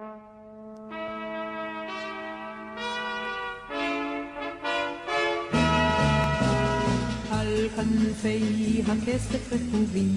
[0.00, 0.08] על
[7.76, 10.16] כנפי הכסף רקובים,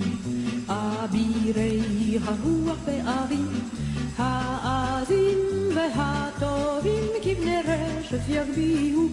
[0.67, 1.81] אבירי
[2.23, 3.69] הרוח באביב,
[4.17, 5.37] העזים
[5.75, 9.09] והטובים כבני רשף יגביהו,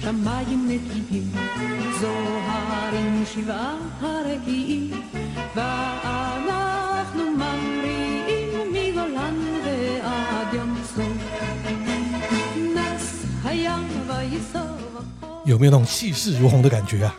[0.00, 1.30] שמיים נקיים,
[2.00, 4.90] זוהרים שבעה הרקיעים,
[5.54, 6.65] וענק
[15.56, 17.16] 有没有那种气势如虹的感觉啊？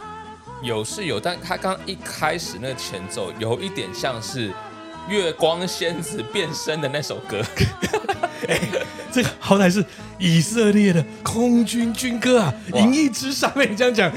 [0.61, 4.53] 有是有，但他刚一开始那个前奏有一点像是
[5.09, 7.41] 月光仙子变身的那首歌。
[8.47, 8.59] 哎，
[9.11, 9.83] 这个好歹是
[10.19, 12.53] 以色列的空军军歌啊！
[12.75, 14.13] 银翼之上被你这样讲，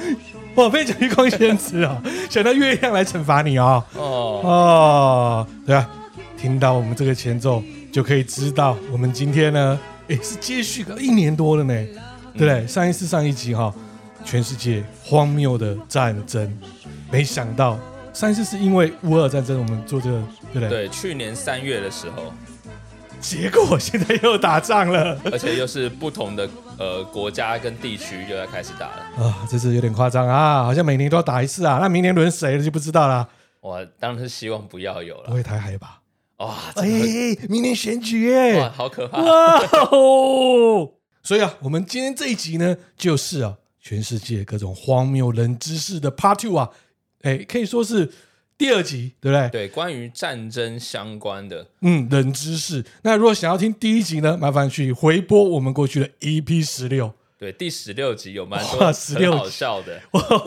[0.56, 3.82] 哇，被讲月光仙子啊，想到月亮来惩罚你啊！
[3.94, 5.88] 哦哦，对啊，
[6.36, 11.74] 听到我们这个前奏就可以知道，我们今天呢，哎，是接续个一年多了呢，
[12.34, 12.66] 对不对？
[12.66, 13.74] 上一次上一集哈。
[14.24, 16.58] 全世界荒谬的战争，
[17.10, 17.78] 没想到
[18.12, 20.68] 上一次是因为乌俄战争，我们做这个，对不对？
[20.68, 22.32] 对，去年三月的时候，
[23.20, 26.48] 结果现在又打仗了，而且又是不同的
[26.78, 33.28] 呃国家跟地区又要开始打了啊，这次有点夸张啊，好像每年都要打一次啊，那明年轮谁了就不知道了。
[33.60, 36.00] 我当然是希望不要有了，不会台海吧？
[36.38, 36.86] 哇，哎，
[37.48, 39.20] 明年选举耶，哇，好可怕！
[39.20, 39.60] 哇
[39.92, 40.90] 哦，
[41.22, 43.56] 所以啊，我们今天这一集呢，就是啊。
[43.80, 46.70] 全世界各种荒谬冷知识的 Part Two 啊，
[47.22, 48.12] 哎，可以说是
[48.58, 49.48] 第二集，对不对？
[49.48, 52.84] 对，关于战争相关的，嗯，冷知识。
[53.02, 57.14] 那如果想要听第一集呢，麻烦去回播我们过去的 EP 十六。
[57.38, 60.00] 对，第十六集有蛮多 很好笑的，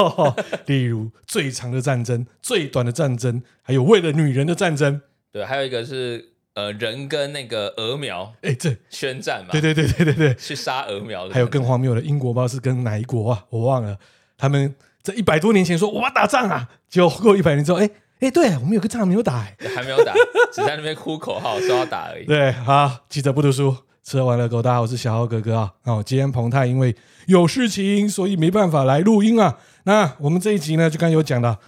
[0.67, 5.01] 例如最长的战争、最短的战争，还有为了女人的战争。
[5.31, 6.32] 对，还有一个是。
[6.55, 9.49] 呃，人跟那个鹅苗，哎，这宣战嘛？
[9.51, 11.33] 对对对对对对，去杀鹅苗的。
[11.33, 13.43] 还有更荒谬的，英国不知道是跟哪一国啊？
[13.49, 13.97] 我忘了。
[14.37, 20.13] 他们在一百多年前说我要打仗啊，结果过一百年之后，哎哎，对，我们有个仗没有打，哎，还没有打，
[20.53, 22.25] 只在那边呼口号说要打而已。
[22.25, 24.61] 对，好，记者不读书，吃完了狗。
[24.61, 25.73] 大家好，我是小浩哥哥啊。
[25.85, 29.57] 哦，今天彭泰因为有事情，所以没办法来录音啊。
[29.85, 31.59] 那我们这一集呢，就刚有讲到，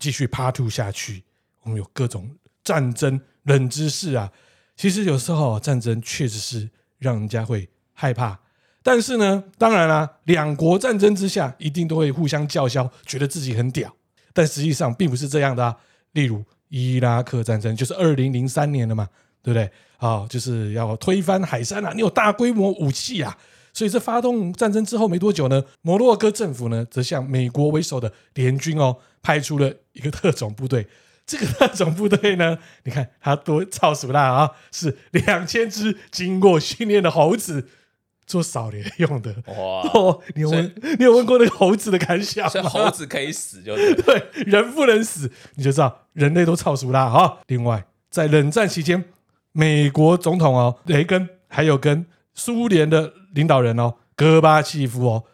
[0.00, 1.22] 继续 Part Two 下去，
[1.62, 2.28] 我们有各种
[2.64, 3.20] 战争。
[3.44, 4.30] 冷知识啊，
[4.76, 8.38] 其实有时候战争确实是让人家会害怕，
[8.82, 13.94] 但是呢，当然啦，两国战争之下一定都会互相叫嚣，觉得自己很屌，
[14.32, 15.76] 但实际上并不是这样的。
[16.12, 19.08] 例如伊拉克战争就是二零零三年了嘛，
[19.42, 19.70] 对不对？
[19.96, 23.36] 好，就是要推翻海珊啊，你有大规模武器啊，
[23.72, 30.86] 所以这发动战争之后没多久呢，摩洛哥政府呢则向美国为首的联军哦派出了一个特种部队。
[31.26, 34.50] 这个特种部队呢， 你看它多超熟辣啊！
[34.72, 37.68] 是两千只经过训练的猴子
[38.26, 39.34] 做扫雷用的。
[39.46, 39.54] 哇！
[39.94, 42.68] 哦、你有问你有问过那个猴子的感想吗？
[42.68, 47.38] 猴子可以死就对， 对，人不能死，你就知道人类都超熟啦啊！
[47.46, 49.04] 另外，在冷战期间，
[49.52, 52.04] 美国总统哦雷根，还有跟
[52.34, 55.24] 苏联的领导人哦戈巴契夫哦，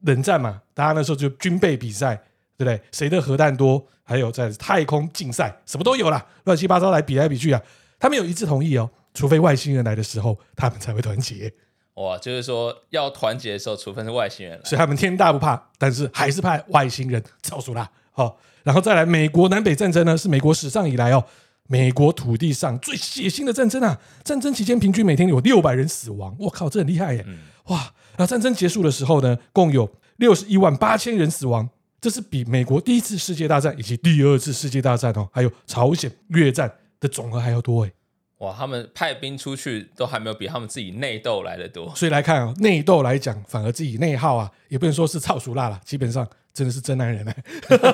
[0.00, 2.24] 冷战嘛，大家那时候就军备比赛。
[2.56, 2.80] 对不对？
[2.92, 3.84] 谁的核弹多？
[4.06, 7.62] 还有在太空竞赛，什么都有啦，乱七八糟来比来比去啊！
[7.98, 11.50] 他们有一致同意哦，除非外星人来的时候，他们才会团结。
[11.94, 17.90] 哇，就是说要团结的时候，除非是外星人来，所以他们天大不怕，但是还是派外星人超速啦。
[18.12, 21.24] 好，然后再来，美国南北战争呢，是美国史上以来哦，
[21.68, 23.98] 美国土地上最血腥的战争啊！
[24.22, 27.24] 战争期间平均每天有六百人死亡，我靠，这很厉害耶！
[27.26, 27.38] 嗯、
[27.68, 31.70] 哇，那战争结束的时候呢，共有六十一万八千人死亡。
[32.04, 36.70] 这是比美国第一次世界大战以及第二次世界大战哦，还有朝鲜、越战
[37.00, 37.92] 的总和还要多哎！
[38.40, 41.90] 哇，他们派兵出去都还没有比他们自己内斗来得多。
[41.96, 47.36] 所以来看啊，内斗来讲，反而自己内耗啊，也不能说是操熟辣了，基本上真的是真男人哎，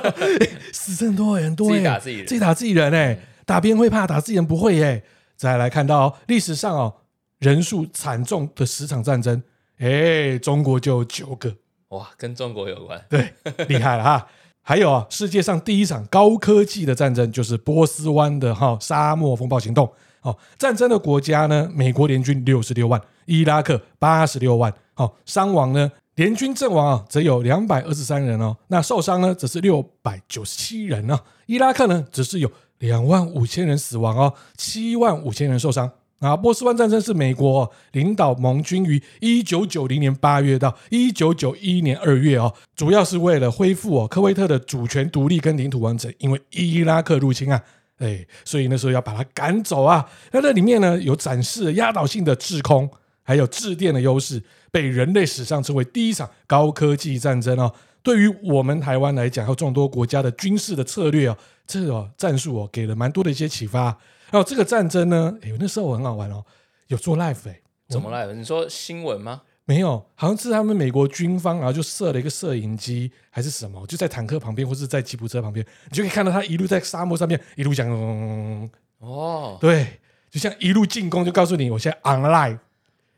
[0.75, 3.17] 死这么多人，多自己打自己人，自己打自己人哎，
[3.47, 5.01] 打别人会怕，打自己人不会哎。
[5.37, 6.97] 再来看到历史上哦，
[7.39, 9.41] 人数惨重的十场战争，
[9.79, 11.55] 哎，中国就有九个。
[11.91, 13.33] 哇，跟中国有关，对，
[13.69, 14.27] 厉害了哈。
[14.63, 19.91] 还有啊，世界上第一场高科技的战争就是波斯湾的哈沙漠风暴行动。
[20.23, 24.73] 哦，战争的国家呢，美国联军六十六万，伊拉克八十六万。
[24.95, 28.57] 哦，伤亡呢，联军阵亡啊，则有两百二十三人哦。
[28.69, 31.19] 那受伤呢，则是六百九十七人啊。
[31.47, 35.91] 伊拉克呢，只是有两万五千人死亡哦，七万五千人受伤。
[36.21, 47.63] 啊，波斯湾战争是美国领导盟军于一九九零年八月到一九九一年二月哦，主要是为了恢复哦科威特的主权独立跟领土完整，因为伊拉克入侵啊，
[48.01, 50.07] 哎，所以那时候要把它赶走啊。
[50.31, 52.87] 那那里面呢，有展示压倒性的制空，
[53.23, 57.73] 还有制电的优势，被人类史上称为第一场高科技战争哦。
[58.03, 61.37] 对于我们台湾来讲，和众多国家的军事的策略哦，
[61.67, 63.97] 这个哦战术哦，给了蛮多的一些启发。
[64.31, 66.45] 然后这个战争呢，哎，那时候我很好玩哦，
[66.89, 68.33] 有做 live 哎，怎么 live？
[68.33, 69.43] 你说新闻吗？
[69.65, 77.89] 没有，好像是他们美国军方，然后就设了一个摄影机还是什么，就在坦克旁边或是在吉普车旁边，你就可以看到他一路在沙漠上面一路讲，
[78.99, 82.59] 哦，对，就像一路进攻，就告诉你我现在 online。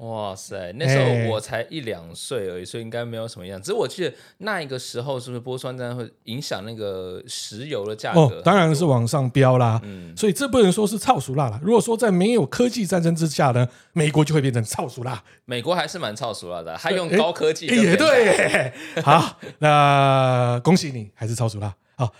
[0.03, 3.61] 哇塞，那时候我才一两岁而已，所以应该没有什么样。
[3.63, 8.21] 只是我记得那一个时候，是不是波斯湾战争会影响那个石油的价格？
[8.21, 9.81] 哦，当然是往上飙啦。
[9.85, 11.61] 嗯，所以这不能说是超熟辣啦。
[11.63, 15.23] 如果说在没有科技战争之下呢，美国就会变成超熟辣。
[15.45, 17.67] 美国还是蛮超熟辣的，还用高科技。
[17.67, 18.73] 也对。
[19.05, 21.73] 好，那恭喜你，还是超熟辣。
[21.95, 22.13] 好。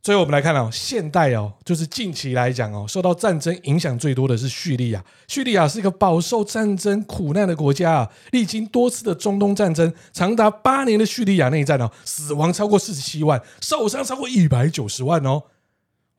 [0.00, 5.04] 最后我们来看哦，现代哦，就是近期来讲哦，受到战争影响最多的是叙利亚。
[5.26, 15.42] 叙利亚是一个饱受战争苦难的国家啊，历经多次的中东战争，长达八年的叙利亚内战哦，死亡超过四十七万，受伤超过一百九十万哦，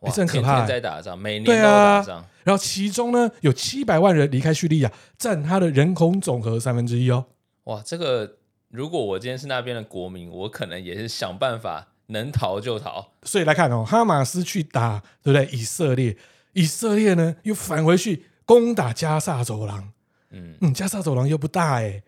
[0.02, 0.58] 哇，这很可怕。
[0.58, 2.26] 天天在打仗，每年都打仗。
[2.44, 7.26] 然后其中呢，有七百万人离开叙利亚，占他的人口总和三分之一哦。
[7.64, 8.38] 哇，这个
[8.70, 11.88] 如果我今天是那边的国民，我可能也是想办法。
[12.10, 15.48] 能逃就逃，所以来看哦，哈马斯去打，对不对？
[15.56, 16.18] 以色列，
[16.54, 19.92] 以色列呢又返回去攻打加萨走廊，
[20.32, 22.02] 嗯嗯，加萨走廊又不大哎，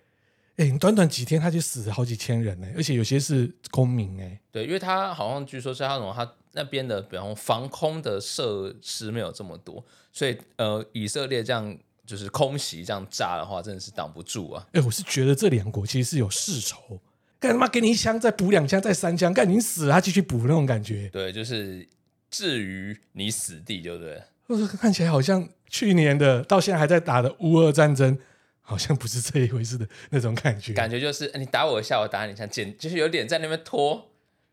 [0.58, 11.78] 哎，短短几天他就死了好几千人呢，而且有些是公民哎，对，因为他好像据说是他那种他那边的，比方防空的设施没有这么多，所以呃，以色列这样
[12.08, 14.68] 就是空袭这样炸的话，真的是挡不住啊。
[14.74, 17.00] 哎，我是觉得这两国其实是有世仇。
[17.42, 21.10] 干他妈给你一枪，再补两枪，再三枪，干你死了，他继续补那种感觉。
[21.12, 21.86] 对，就是
[22.30, 24.22] 置于你死地，对不对？
[24.48, 28.16] 或者看起来好像去年的，到现在还在打的乌俄战争，
[28.62, 30.74] 好像不是这一回事的那种感觉。
[30.74, 34.08] 感觉就是你打我一下，我打你一下，简就是有点在那边拖。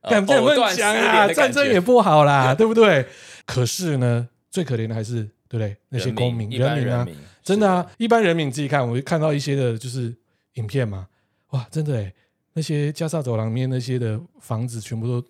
[0.08, 1.28] 敢不敢讲啊？
[1.28, 3.04] 战争也不好啦， 对不对？
[3.44, 5.76] 可是呢，最可怜的还是对不对？
[5.90, 7.06] 那些公民、人民啊，
[7.42, 10.14] 真的啊，一般人民自己看，我会看到一些的就是
[10.54, 11.08] 影片嘛，
[11.50, 12.14] 哇，真的哎。
[12.58, 15.24] 那些加沙走廊面那些的房子，全部都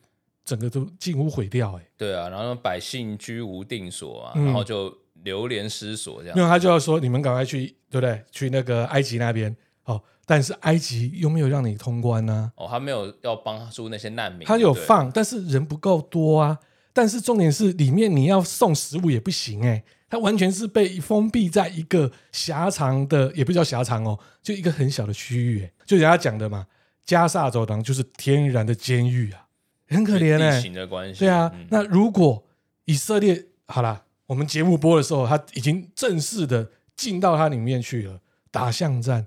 [0.47, 4.91] 整个都近乎毁掉，哎，对啊，然后百姓居无定所啊，嗯、然后就
[5.25, 6.39] 流连失所这样。
[6.39, 8.25] 因为他就要说，你们赶快去，对不对？
[8.33, 9.55] 去那个埃及那边，
[9.85, 12.65] 哦，但是埃及又没有让你通关呢、啊。
[12.65, 16.59] 哦，他没有要帮助那些难民，他有放，但是人不够多啊。
[16.95, 26.67] 但是重点是，里面你要送食物也不行，哎，他完全是被封闭在一个狭长的，也不叫狭长哦，就一个很小的区域，哎，就人家讲的嘛。
[27.09, 29.47] 加萨走廊就是天然的监狱啊，
[29.89, 31.15] 很可怜哎、欸。
[31.15, 32.45] 对啊，嗯、那如果
[32.85, 38.21] 以色列好啦，我们节目播的时候，他已经正式的进到它里面去了，
[38.51, 39.27] 打巷战，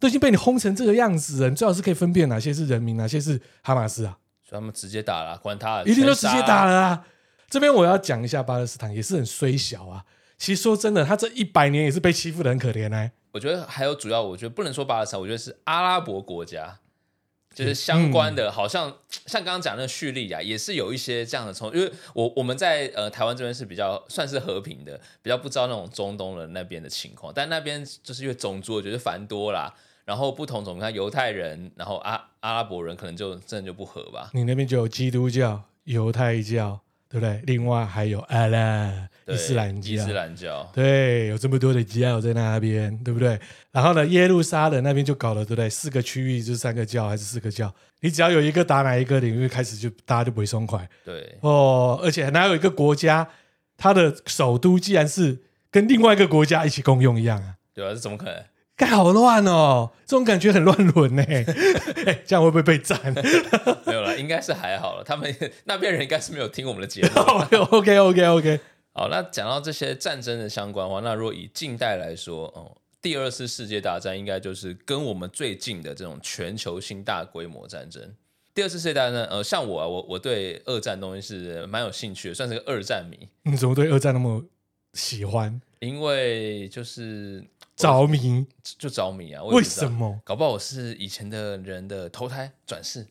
[0.00, 4.16] 都已经被你轰成这个样子了，你最好是可以分辨哪些是人民，哪些是哈马斯啊。
[4.42, 7.04] 所以他们直接打了，管他，一定都直接打了啊。
[7.50, 10.02] 这边我要讲一下巴勒斯坦也是很衰小啊。
[10.38, 13.12] 其实说真的，他这一百年也是被欺负的很可怜哎、欸。
[13.32, 16.78] 我觉得还有主要，我觉得不能说巴勒斯坦，我觉得是阿拉伯国家。
[17.54, 18.92] 就是相关的，好像
[19.26, 21.72] 像刚刚讲的叙利亚，也是有一些这样的冲。
[21.74, 27.32] 因为我我们在呃台湾这边是比较算是和平的，比较不知道那种中东人那边的情况。
[27.34, 29.72] 但那边就是因为种族我觉得繁多啦，
[30.04, 34.30] 然后不同种，看犹太人，然后阿阿拉伯人可能就真的就不合吧。
[34.34, 36.80] 你那边就有基督教、犹太教。
[37.14, 37.40] 对不对？
[37.46, 43.38] 另外还有阿拉伊斯兰教，伊斯兰教，对，有这么多的教在那边，对不对？
[43.70, 45.70] 然后呢，耶路撒冷那边就搞了，对不对？
[45.70, 47.72] 四个区域就是三个教还是四个教？
[48.00, 50.88] 你只要有一个打哪一个领域，开始就大家就不会松快。
[51.04, 53.28] 对哦，而且哪有一个国家，
[53.76, 55.38] 它的首都既然是
[55.70, 57.54] 跟另外一个国家一起共用一样啊？
[57.72, 58.42] 对啊，这怎么可能？
[58.84, 61.22] 该好乱哦，这种感觉很乱伦呢。
[62.06, 62.98] 哎，这样会不会被斩？
[63.86, 65.02] 没有了，应该是还好了。
[65.04, 67.20] 他们那边人应该是没有听我们的节目。
[67.70, 68.60] OK OK OK。
[68.92, 78.02] 好，那讲到这些战争的相关的话，那如果以近代来说，哦，第二次世界大战应该就是跟我们最近的这种全球性大规模战争。
[78.54, 83.28] 第二次世界大战，呃，像我啊，我我对二战东西是蛮有兴趣的，算是个二战迷。
[83.42, 84.44] 你怎么对二战那么
[84.92, 85.60] 喜欢？
[85.80, 87.42] 因为就是。
[87.76, 88.46] 着迷
[88.78, 89.42] 就着迷啊！
[89.44, 90.20] 为什么？
[90.24, 93.06] 搞不好我是以前的人的投胎转世。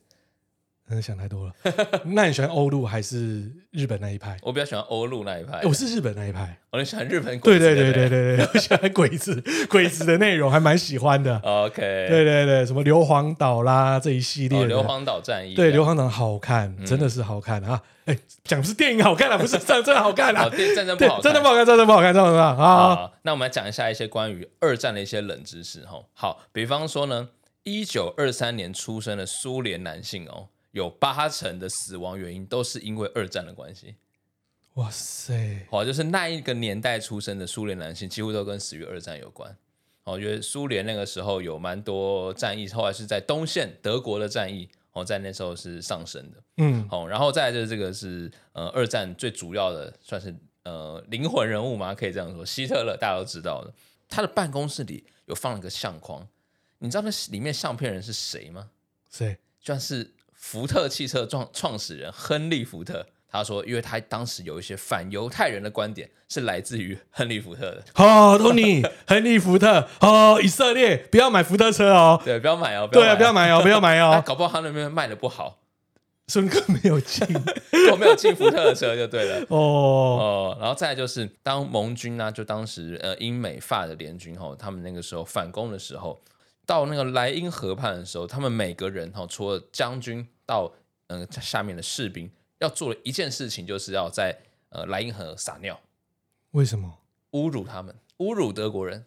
[0.90, 1.54] 嗯，想太多了。
[2.06, 4.38] 那你喜欢欧陆还是日本那一派？
[4.42, 5.62] 我比较喜欢欧陆那一派。
[5.64, 6.58] 我是日本那一派。
[6.72, 7.58] 我很喜欢日本鬼。
[7.58, 11.38] 对对对对对对，我喜欢鬼子，鬼子的内容还蛮喜欢的。
[11.40, 11.82] OK。
[11.82, 14.68] 对对对，什么硫磺岛啦这一系列的。
[14.68, 15.56] 硫磺岛战役。
[15.56, 17.82] 对，硫磺岛好看，真的是好看啊！
[18.06, 20.50] 哎，讲的是电影好看啊，不是战争好看啊。
[20.50, 23.12] 电战争不好看，真的不好看，战争不好看，战争不好看啊。
[23.22, 26.04] 那我们来讲一下一些关于二战的一些冷知识哈。
[26.14, 27.30] 好，比方说呢，
[27.64, 30.50] 一九二三年出生的苏联男性哦。
[30.74, 33.96] 有八成的死亡原因都是因为二战的关系。
[34.74, 35.68] 哇塞！
[35.70, 39.56] 好，就是那一个年代出生的苏联男性，几乎都跟死于二战有关。
[40.04, 46.44] 哦，因为苏联那个时候有蛮多战役，后来是在东线德国的战役，哦，在那时候是上升的。
[46.58, 53.72] 嗯，好，然后再来就是这个是呃二战最主要的，算是呃灵魂人物嘛，可以这样说，希特勒大家都知道的。
[54.10, 56.28] 他的办公室里有放了个相框，
[56.80, 58.72] 你知道那里面相片人是谁吗？
[59.12, 59.38] 谁？
[59.62, 60.12] 算是。
[60.46, 67.84] 福特汽车创创始人亨利·福特，他说，因为他当时有一些反犹太人的观点，是来自于亨利·福特的。
[67.96, 75.60] 哦，托尼，亨利·福特，哦，以色列不要买福特车哦，对，不要买哦，对啊，不要买哦，不要买哦， 搞不好他那边卖的不好，
[76.28, 77.26] 孙哥没有进，
[77.90, 79.46] 我没有进福特的车就对了。
[79.50, 86.22] 哦哦，然后再来就是当盟军呢、啊，就当时呃英美法的联军吼，他们那个时候反攻的时候。
[86.66, 90.72] 到那个莱茵河畔的时候，他们每个人哈，除了将军到
[91.08, 94.38] 嗯、呃、下面的士兵，要做的一件事情，就是要在
[94.70, 95.80] 呃莱茵河撒尿。
[96.52, 97.00] 为什么？
[97.32, 99.06] 侮辱他们，侮辱德国人。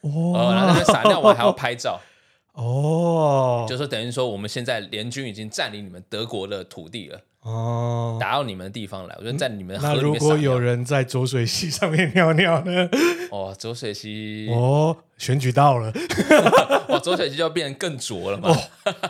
[0.00, 2.00] 哦，呃、然后那边撒尿我还要拍照。
[2.52, 7.20] 哦，就是等于说，我们现在联军已经占领你们德国的土地了。
[7.42, 10.02] 哦，打到你们的地方来，我觉得在你们河里面。
[10.02, 12.88] 那如果有人在浊水溪上面尿尿呢？
[13.30, 15.92] 哦，浊水溪哦，选举到了，
[16.88, 18.56] 哦，浊水溪就要变得更浊了嘛？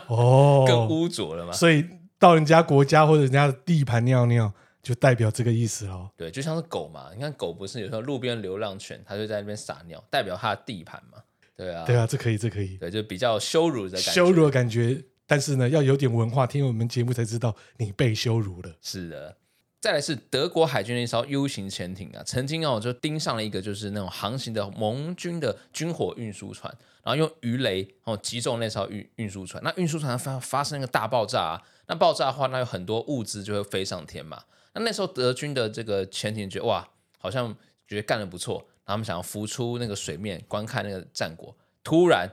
[0.07, 1.53] 哦， 更污浊了嘛？
[1.53, 1.85] 所以
[2.17, 6.09] 到人家国家或者人家的地盘尿尿，就代表这个意思喽。
[6.17, 11.19] 对，就像是狗嘛，你看狗不是有时候路边流浪犬，它就在那边撒尿，代表它的地盘嘛？
[11.55, 14.99] 对啊，对啊，这可以，这可以，对，就比较羞辱的感觉，羞辱的感觉。
[15.25, 18.75] 但是呢，要有点文化，听我们节目才知道你被羞辱了。
[18.81, 19.37] 是的，
[19.79, 34.43] 再来是德国海军的一艘 U 型潜艇啊，曾经哦就盯上了一个就是那种航行的盟军的军火运输船，然后用鱼雷哦击中那艘运运输船，那运输船发发生一个大爆炸啊，那爆炸的话，那有很多物资就会飞上天嘛。
[34.73, 36.87] 那那时候德军的这个潜艇觉得哇，
[37.17, 37.55] 好像
[37.87, 42.29] 觉得干得不错，然后他们想要浮出那个水面观看那个战果，突然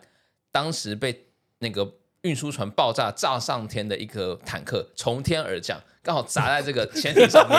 [0.50, 1.26] 当时被
[1.60, 1.94] 那个。
[2.22, 7.58] 运输船爆炸炸上天的一个坦克从天而降，刚好砸在这个潜艇上面，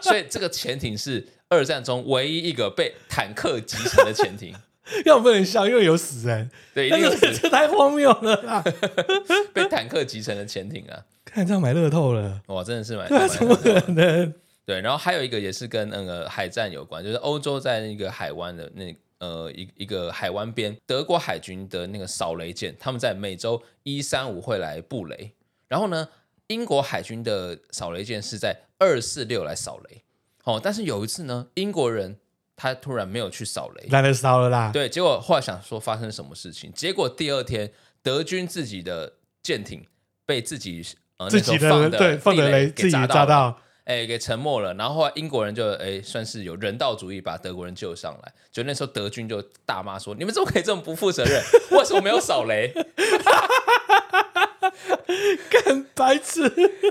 [0.00, 4.54] 所以这个潜艇是二战中唯一一个被坦克击沉的潜艇。
[5.06, 6.50] 要不能笑，因为有死人。
[6.74, 8.64] 对，一定有死人，这太荒谬了啦！
[9.54, 14.34] 被坦克击沉的潜艇啊，看这样买乐透了，哇，真的是买，对，怎么可能？
[14.66, 18.98] 对，然后还有一个也是跟那个海战有关，就是欧洲在那个海湾的那个。
[19.22, 25.32] 呃，一一个海湾边，德国海军的那个扫雷舰，他们在每周一三五会来布雷。
[25.68, 26.08] 然后呢，
[26.48, 30.02] 英国海军的扫雷舰是在二四六来扫雷。
[30.42, 32.18] 哦，但是有一次呢，英国人
[32.56, 34.72] 他突然没有去扫雷，懒得扫了啦。
[34.72, 39.86] 对，结果后来想说发生什么事情，结果第二天德军自己的舰艇
[40.26, 40.84] 被自己
[41.18, 43.56] 呃自己的对放的雷自己炸到。
[43.84, 48.32] 哎，给沉默了，然后后来英国人就哎，算是有人道主义，把德国人救上来。
[48.52, 51.42] 就那时候德军就大骂说：“你们怎么可以这么不负责任？
[51.72, 52.72] 为什么没有扫雷？”
[55.50, 56.48] 干白痴！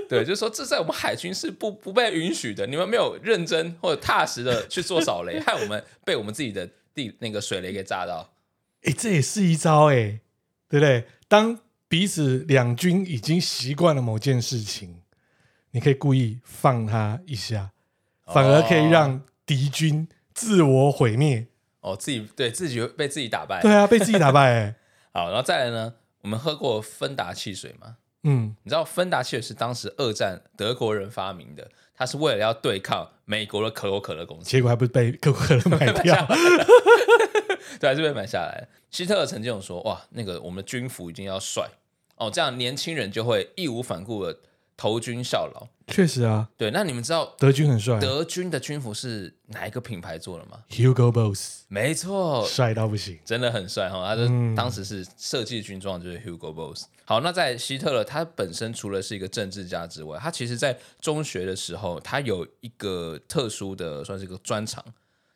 [0.08, 2.66] 对，就是说这在我们海军是不不被允许的。
[2.66, 8.32] 你们没有认真或者踏实的去做扫雷，害我们 被我们自己的地那个水雷给炸到。
[8.82, 10.20] 哎，这也是一招哎，
[10.68, 11.04] 对不对？
[11.28, 11.58] 当
[11.88, 15.01] 彼此两军已经习惯了某件事情。
[15.72, 17.72] 你可以故意放他一下，
[18.26, 21.48] 反而可以让敌军自我毁灭。
[21.80, 23.60] 哦，自己对自己被自己打败。
[23.60, 24.52] 对啊，被自己打败。
[24.52, 24.74] 哎，
[25.12, 25.94] 好，然后再来呢？
[26.20, 27.96] 我们喝过芬达汽水吗？
[28.22, 36.14] 嗯，你知道芬达汽水是当时二战德国人发明的，它是为了要对抗美国的可口可乐公司，结果还不是被可口可乐买掉？
[37.80, 38.68] 对，还是被买下来。
[38.90, 41.68] 希特勒曾经有说：“哇，那个我们的军服一定要帅
[42.16, 44.38] 哦，这样年轻人就会义无反顾的。”
[44.82, 46.48] 投军效劳，确实啊。
[46.56, 48.00] 对，那你们知道德军很帅。
[48.00, 51.60] 德军的军服是哪一个品牌做的吗？Hugo Boss。
[51.68, 54.04] 没错，帅到不行，真的很帅哈。
[54.04, 56.86] 他的当时是设计军装，就是 Hugo Boss。
[57.04, 64.84] 好，那在希特勒，他本身除了是一个政治家之外，他其实在中学的时候，他有一个特殊的，算是一个专长，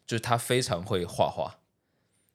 [0.04, 1.54] 就是他非常会画画。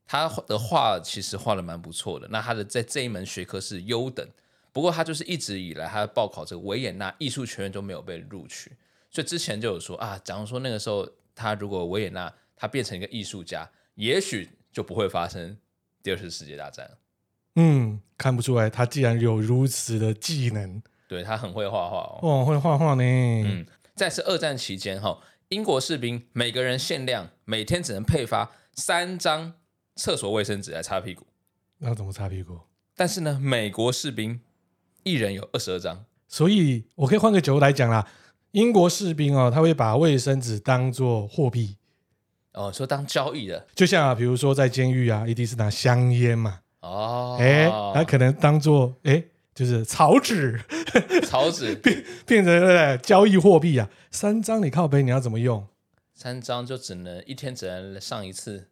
[0.08, 2.30] 他的画其实画的蛮不错的。
[2.30, 4.26] 那他的在这一门学科是优等。
[4.74, 8.72] 不过他就是一直以来他报考这个维也纳艺术学院都没有被录取，
[9.10, 15.58] 所以之前就有说啊，假如说那个时候他如果维也纳他变成一个艺术家，也许就不会发生
[16.02, 16.90] 第二次世界大战。
[17.56, 23.04] 嗯，看不出来他既然有如此的技能，对，他很会画画哦，哦，会画画呢。
[23.04, 29.54] 嗯，在是二战期间哈，英国士兵每个人限量每天只能配发三张
[29.96, 31.28] 厕所卫生纸来擦屁股。
[31.80, 32.58] 那怎么擦屁股？
[32.96, 34.40] 但是呢，美国士兵
[35.04, 38.08] 一人有二十二张，所以我可以换个角度来讲啦。
[38.52, 41.78] 英国士兵哦，他会把卫生纸当做货币
[42.54, 46.60] 哦，说当交易的，就像啊，比如说在监狱啊，一定是拿香烟嘛。
[46.82, 49.24] 哦，哎，他可能当做哎，
[49.56, 50.60] 就是草纸，
[51.26, 53.90] 草纸 变变成交易货币啊。
[54.12, 55.66] 三张你靠背，你要怎么用？
[56.14, 58.68] 三张就只能一天只能上一次，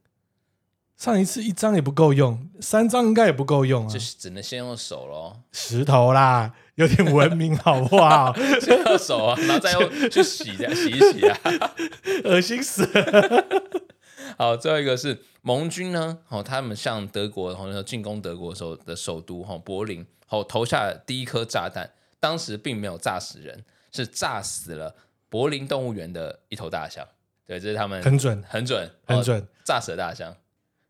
[1.00, 5.40] 上一次一张也不够用，三张应该也不够用啊，就是只能先用手喽。
[5.54, 8.36] 石头啦，有点文明好不好？
[8.62, 11.40] 先用手啊，然后再用 去洗的，洗一洗啊，
[12.26, 13.46] 恶心死了。
[14.38, 15.18] 好，最后一个是。
[15.42, 16.18] 盟军呢？
[16.28, 21.90] 哦，他们向德国，然后进攻德国的时候的首都哈柏林，哦投下了第一颗炸弹。
[22.20, 24.94] 当时并没有炸死人，是炸死了
[25.30, 27.08] 柏林动物园的一头大象。
[27.48, 30.36] 对，这是他们很准，很准，很准，炸死了大象。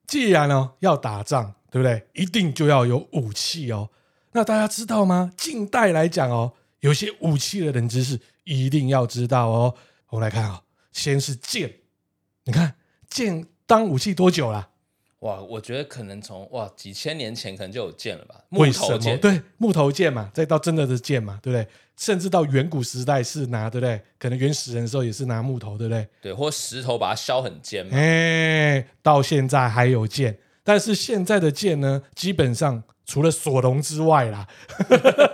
[0.09, 2.07] 既然呢要打仗，对不对？
[2.13, 3.89] 一定就要有武器哦。
[4.31, 5.31] 那大家知道吗？
[5.37, 9.75] 近代来讲哦，有些武器的冷知识一定要知道哦。
[10.09, 11.73] 我们来看啊、哦，先是剑，
[12.45, 12.75] 你看
[13.09, 13.45] 剑。
[13.67, 14.67] 当武器多久了？
[15.19, 18.43] 哇，我觉得可能从哇几千年前可能就有剑了吧？
[18.49, 21.67] 木头剑，对，木头剑嘛，再到真的的剑嘛，对不对？
[21.99, 24.01] 甚至到远古时代是拿，对不对？
[24.17, 26.07] 可能原始人的时候也是拿木头，对不对？
[26.21, 27.91] 对，或石头把它削很尖嘛。
[27.93, 34.47] 哎，到现在还有剑，但是现在的剑呢，基本上除了索隆之外啦，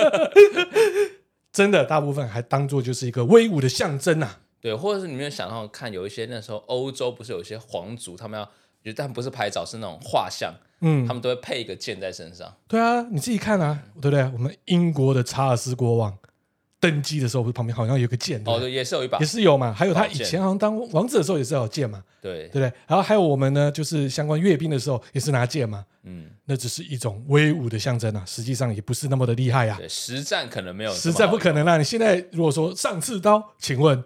[1.53, 4.39] 真的大部分还当做就是一个威武的象征啊。
[4.59, 12.51] 对，或者是你们想到看有一些那时候欧洲不是有一些皇族，他们要，但不是拍照，是那种画像，嗯，他们都会配一个剑在身上。
[12.67, 14.23] 对啊，你自己看啊，对不对？
[14.33, 16.17] 我们英国的查尔斯国王
[16.89, 18.41] 登基的时候，不是旁边好像有个剑？
[18.45, 19.73] 哦，对，也是有一把，也是有嘛。
[19.73, 22.71] 还有他以前好像当王子的时候也是有剑嘛，对，对不对？
[22.87, 29.77] 然后还有我们呢，就是相关阅兵的时候也是拿剑嘛，嗯，那只是一种威武的象征啊，实际上也不是那么的厉害啊。
[29.77, 31.77] 对，实战可能没有，实战不可能啦。
[31.77, 34.03] 你现在如果说上刺刀，请问？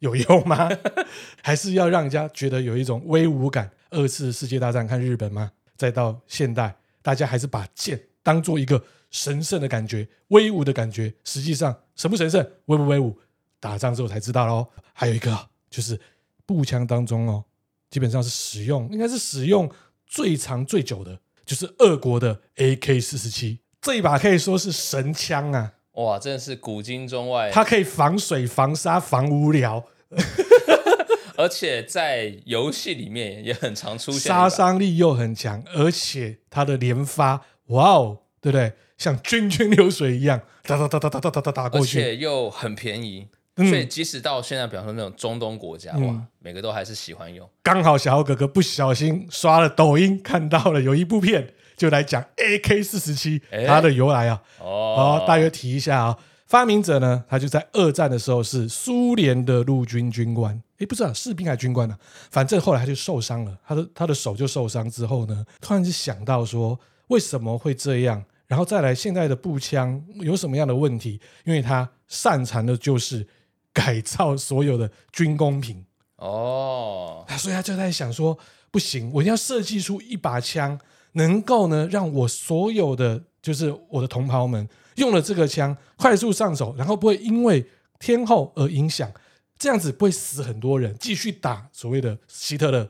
[0.00, 0.68] 有用吗？
[1.42, 3.68] 还是要让人家觉得有一种威武感？
[3.90, 5.50] 二次世界大战看日本吗？
[5.76, 11.12] 再到现代，大家还是把剑当做一个神圣的感觉、威武的感觉。
[11.24, 13.14] 实际上，神不神圣、威不威武，
[13.58, 14.66] 打仗之后才知道喽。
[14.94, 15.36] 还有一个
[15.68, 16.00] 就是
[16.46, 17.44] 步枪当中哦，
[17.90, 19.68] 基本上是使用，应该是使用
[20.06, 25.74] 最长最久的，就是俄国的 AK 四十七这一把，可以说是神枪啊。
[25.94, 29.84] 哇，真的是古今中外，它可以防水、防沙、防无聊，
[31.36, 38.72] 而且在游戏里面也很常出现，杀伤力又很强，而且它的连发，哇哦，对不对？
[38.98, 47.48] 像涓涓流水一样，哒哒哒哒哒哒哒哒打过去，而且又很便宜，嗯、所以即使到现在，比方说那种中东国家，嗯、哇，每个都还是喜欢用。
[47.62, 51.54] 刚好小豪哥哥不小心刷了抖音，看到了有一部片。
[51.78, 73.24] 就来讲 AK 四十七它的由来啊，哦，大约提一下啊，发明者呢，他就在二战的时候是苏联的陆军军官，诶，不知道士兵还是军官呢、啊，反正后来他就受伤了，他的他的手就受伤之后呢，突然就想到说为什么会这样，然后再来现在的步枪有什么样的问题，因为他擅长的就是
[73.72, 75.84] 改造所有的军工品
[76.16, 78.36] 哦，所以他就在想说，
[78.72, 80.80] 不行，我一定要设计出一把枪。
[81.12, 87.66] 能够呢，让我所有的就是我的同袍们用了这个枪快速上手，然后不会因为
[87.98, 89.10] 天候而影响，
[89.58, 92.88] 这样子不会死很多人，继续打所谓的希特勒。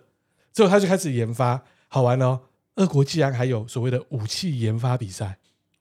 [0.53, 2.41] 之后他就开始研发，好玩哦。
[2.75, 5.39] 俄国竟然还有所谓的武器研发比赛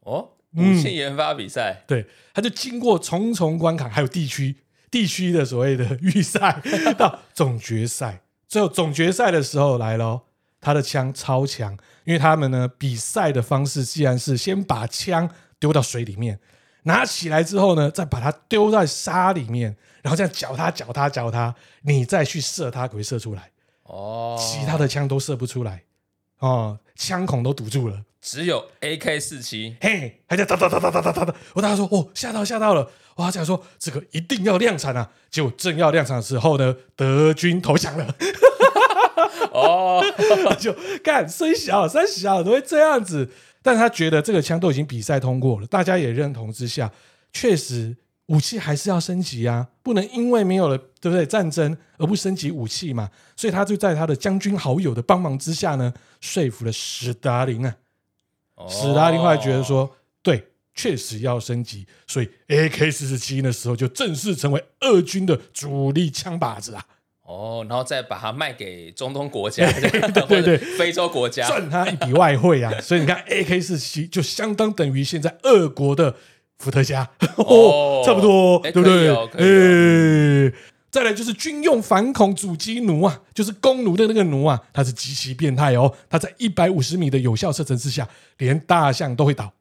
[0.08, 4.56] 哦，武器研发比赛，嗯，对，他就经过重重关卡，还有地区
[4.90, 6.62] 地区的所谓的预赛
[6.98, 10.22] 到总决赛，最后总决赛的时候来了，
[10.62, 11.78] 他的枪超强。
[12.06, 16.40] 因为他们呢，比赛的方式既然是先把枪丢到水里面，
[16.84, 23.52] 拿起来之后呢，再把它丢在沙里面，然后这样搅它、搅它、搅它，你再去射它，可以射出来。
[23.84, 25.84] 哦，其他的枪都射不出来，
[26.40, 31.36] 哦，枪孔都堵住了，只有 AK 四七，嘿，还在哒哒哒哒哒哒哒哒。
[31.54, 35.10] 我大家说，哦，吓到吓到了，哇，这样说这个一定要量产啊！
[35.32, 38.14] 结果正要量产的时候呢，德军投降了。
[39.54, 40.04] 哦，
[40.60, 43.30] 就干，虽小三小都会这样子，
[43.62, 46.92] 但他觉得这个枪都已经比赛通过了，大家也认同之下，
[47.32, 53.10] 确实武器还是要升级啊，不能因为没有了对不对战争而不升级武器嘛。
[53.38, 57.74] 所以他就在他的将军好友的帮忙之下呢，说服了史达林啊。
[58.58, 59.90] 哦、史达林后来觉得说，
[60.22, 60.44] 对，
[60.76, 66.84] 确实要升级，所以 AK 四十七那时候就正式成为俄军的主力枪靶子啊。
[67.22, 72.72] 哦，然后再把它卖给中东国家， 对对对，非洲国家赚他一笔外汇啊！
[72.80, 76.16] 所以你看，AK 四七就相当等于现在俄国的
[76.58, 79.10] 伏特加哦， 差不多，对不对？
[80.50, 80.54] 哎，
[80.90, 89.52] 再来就是军用反恐阻击弩啊，就是弓弩的那个弩啊，它是极其变态哦，它在一百五十米的有效射程之下，连大象都会倒。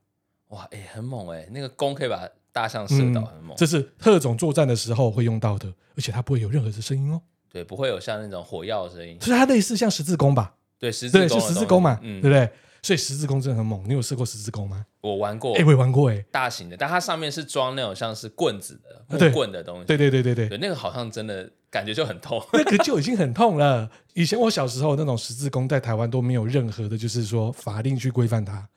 [0.49, 3.57] 哇，哎，很猛哎，那个弓可以把大象射倒，很猛。
[3.57, 7.21] 这是特种作战的时候会用到的，而且它不会有任何的声音哦。
[7.53, 10.55] 对，不会有像那种火药的声音，所以它类似像十字弓吧？
[10.79, 12.49] 对，十字弓是十字弓嘛，嗯，对不对？
[12.87, 13.83] 所以十字弓真的很猛。
[13.85, 14.87] 你有试过十字弓吗？
[15.01, 19.87] 我玩过，哎，我也玩过，哎，大型的，但它上面是装那种像是棍子的木棍的东西。
[19.87, 23.91] 对对对对对，对，那个好像真的感觉就很痛，那个就已经很痛了。
[24.15, 28.69] 以前我小时候那种十字弓在台湾都没有任何的，就是说法令去规范它。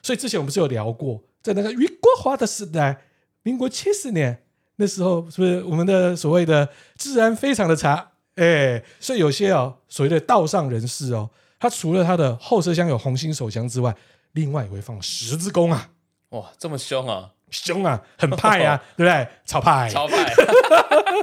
[0.00, 3.02] 所以之前我们是有聊过，在那个余国华的时代，
[3.42, 4.44] 民国七十年
[4.76, 8.12] 那时候，是不是我们的所谓的治安非常的差？
[8.36, 13.94] 哎，所以有些哦，所谓的道上人士哦，他除了他的后车厢有红心手枪之外，
[14.32, 15.88] 另外也会放十字弓啊！
[16.30, 17.30] 哇，这么凶啊！
[17.50, 19.28] 凶啊，很派啊，对不对？
[19.44, 20.34] 超派，超派！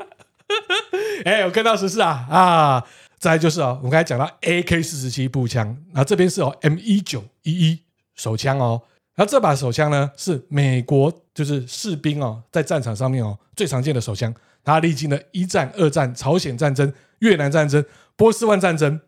[1.25, 2.85] 哎，我看到十四啊啊！
[3.19, 7.79] 再来就是哦，我们刚才讲到 AK 四十七步枪，然后这边是哦 M 一九一一
[8.15, 8.81] 手枪哦，
[9.15, 14.33] 然后这把手枪呢是美国就是士兵哦在战场上面哦最常见的手枪。
[14.65, 17.83] 它历经了一战、二战、朝鲜战争、越南战争、
[18.15, 18.99] 波斯湾战争，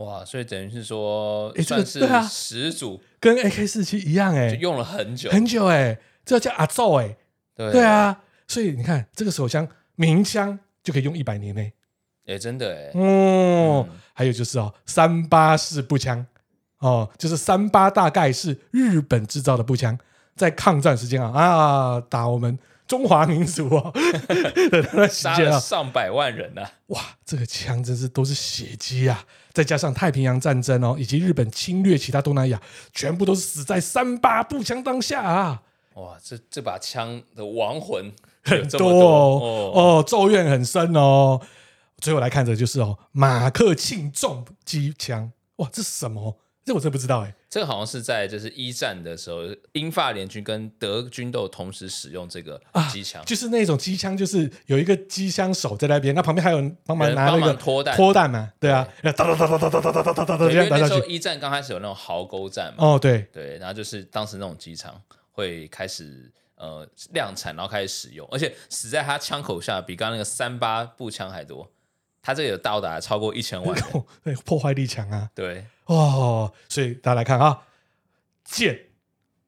[0.00, 0.24] 哇！
[0.24, 5.30] 所以等于是说，算是始祖，跟 AK 四七一样，哎，用了很久。
[5.30, 7.16] 很久，哎，这叫阿造，哎，
[7.54, 11.62] 对对啊，所以你看这个手枪，鸣枪就可以用一百年呢，
[12.26, 16.24] 哎，真的，哎，哦，还有就是哦，三八式步枪，
[16.78, 19.98] 哦，就是三八大概是日本制造的步枪，
[20.34, 22.58] 在抗战时间啊啊，打我们。
[22.90, 23.92] 中华民族哦，
[25.08, 26.68] 杀了上百万人呐！
[26.88, 29.24] 哇，这个枪真是都是血迹啊！
[29.52, 32.60] 再加上太平洋战争哦，以及日本侵略其他东南亚，
[32.92, 35.62] 全部都是死在三八步枪当下啊！
[35.94, 41.40] 哇，这这把枪的亡魂很多哦，哦，咒怨很深哦。
[41.98, 46.36] 最后来看的就是哦，马克沁重机枪，哇，这是什么？
[46.64, 49.38] 这我真不知道哎，这个好像是在就是一战的时候，
[49.72, 52.60] 英法联军跟德军都有同时使用这个
[52.92, 63.22] 机枪，就是那种机枪，就是有一个机枪手在那边，那旁边还有人帮忙拿那个拖弹，拖弹嘛，对啊，哒哒哒哒哒哒哒哒哒哒，因为那时候一战刚开始有那种壕沟战嘛，哦对。
[63.32, 64.94] 对，然后就是当时那种机枪
[65.32, 71.68] 会开始呃量产，然后开始使用，而且死在他枪口下比刚刚那个三八步枪还多。
[72.22, 73.76] 它这个有到达超过一千万，
[74.22, 75.30] 对，破坏力强啊！
[75.34, 77.62] 对，哦，所以大家来看啊，
[78.44, 78.78] 剑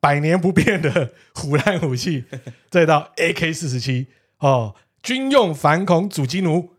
[0.00, 2.24] 百年不变的虎烂武器，
[2.70, 4.06] 再到 AK 四十七
[4.38, 6.70] 哦，军用反恐阻击弩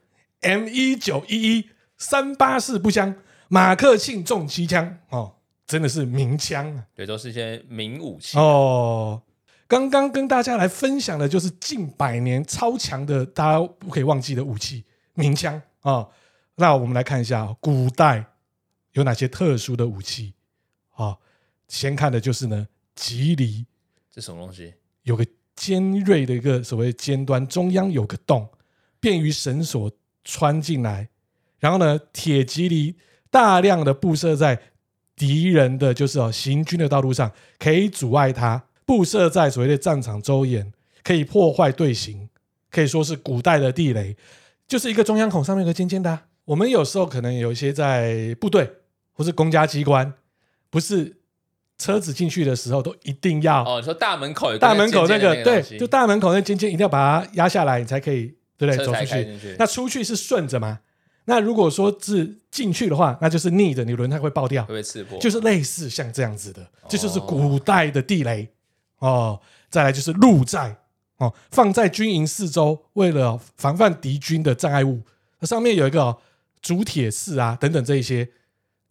[0.41, 3.15] M 一九一一三八式步枪，
[3.47, 5.35] 马克沁重机枪哦，
[5.67, 6.85] 真的是名枪啊！
[6.95, 9.21] 对，都是一些名武器哦。
[9.67, 15.61] 刚刚跟大家来分享的就是近百年超强的，大家不可以忘记的武器名枪。
[15.83, 16.11] 啊、哦，
[16.55, 18.25] 那我们来看一下古代
[18.91, 20.33] 有哪些特殊的武器
[20.89, 21.17] 啊、哦？
[21.69, 23.65] 先看的就是呢，吉藜，
[24.11, 24.73] 这什么东西？
[25.03, 28.47] 有个尖锐的一个所谓尖端，中央有个洞，
[28.99, 29.91] 便于绳索
[30.23, 31.09] 穿进来。
[31.59, 32.95] 然后呢，铁吉藜
[33.29, 34.61] 大量的布设在
[35.15, 40.71] 敌人的就是哦行军的道路上，可以阻碍他布设在所谓的战场周沿，
[41.03, 42.29] 可以破坏队形，
[42.69, 44.15] 可以说是古代的地雷。
[44.73, 46.23] 就是一个中央孔上面有个尖尖的、啊。
[46.45, 48.67] 我们有时候可能有一些在部队
[49.11, 50.11] 或是公家机关，
[50.71, 51.17] 不是
[51.77, 53.79] 车子进去的时候都一定要哦。
[53.79, 58.83] 你说大门口有大门口那个对，就大门口那尖尖一定要把它压下来，你才可以对不对？
[58.83, 59.55] 走出去。
[59.59, 60.79] 那出去是顺着吗？
[61.25, 65.19] 那如果说是进去的话，那就是逆着，你轮胎会爆掉，会被刺破。
[65.19, 68.49] 就是类似像这样子的，这就，就是古代的地雷
[68.97, 69.39] 哦。
[69.69, 70.75] 再来就是鹿寨。
[71.23, 75.01] 哦，放在军营四周，为了防范敌军的障碍物，
[75.39, 76.17] 那上面有一个
[76.61, 78.27] 竹铁室啊，等等这一些，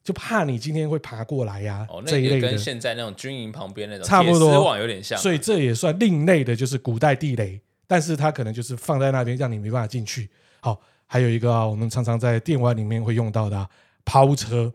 [0.02, 1.92] 就怕你今天会爬过来呀、啊。
[1.94, 10.30] 哦，这一类的跟现在那种军营旁边那种差不多，网有点像，所以这也算另类的，就是古代地雷，但是它可能就是放在那边，让你没办法进去。
[10.60, 13.68] 好，还有一个啊，我们常常在电玩里面会用到的、啊、
[14.04, 14.72] 抛车，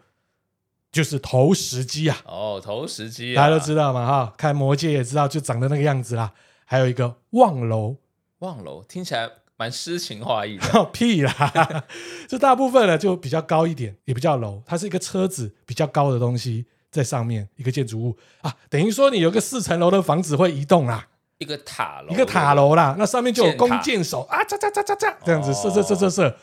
[0.92, 2.18] 就是投石机啊。
[2.26, 6.32] 哦，投石机，大家都知道嘛哈，看魔戒也知道，就长得那个样子啦。
[6.70, 7.96] 还有一个望楼，
[8.40, 10.84] 望楼听起来蛮诗情画意的。
[10.92, 11.86] 屁啦，
[12.28, 18.18] 这大部分呢就比较高一点，也不叫楼，它是一个车子比较高的东西在上面，一个建筑物。
[18.42, 21.08] 啊，等于说你有个四层楼的房子会移动啦。
[21.38, 26.36] 一个塔楼，一个塔楼啦，那上面就有弓箭手啊，这这这这这这样子射射射射射，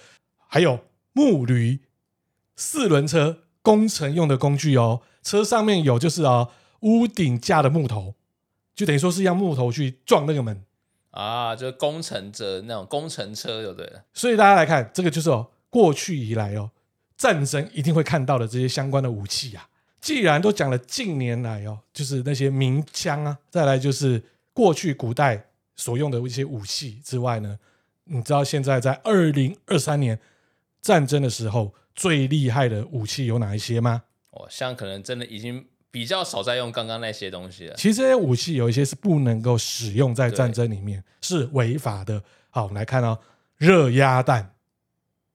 [0.49, 0.79] 还有
[1.13, 1.81] 木驴、
[2.57, 5.03] 四轮车，工程用的工具哦。
[5.23, 8.15] 车上面有就是哦，屋顶架的木头，
[8.75, 10.65] 就等于说是用木头去撞那个门
[11.11, 14.05] 啊，就是工程者那种工程车，就对了。
[14.13, 16.71] 所以大家来看，这个就是哦，过去以来哦，
[17.17, 19.69] 战争一定会看到的这些相关的武器啊。
[20.01, 24.23] 既然都讲了近年来哦，就是那些名枪啊，再来就是。
[24.57, 27.59] 过去古代所用的一些武器之外呢，
[28.05, 30.17] 你知道现在在二零二三年
[30.81, 34.05] 战争的时候最厉害的武器有哪一些吗？
[34.31, 37.75] 哦，像可能真的已经比较少在用刚刚那些东西了。
[37.77, 42.21] 其实这些武器有一些是不能够使用在战争里面，是违法的。
[42.51, 43.17] 好，我们来看哦，
[43.59, 44.55] 热压弹，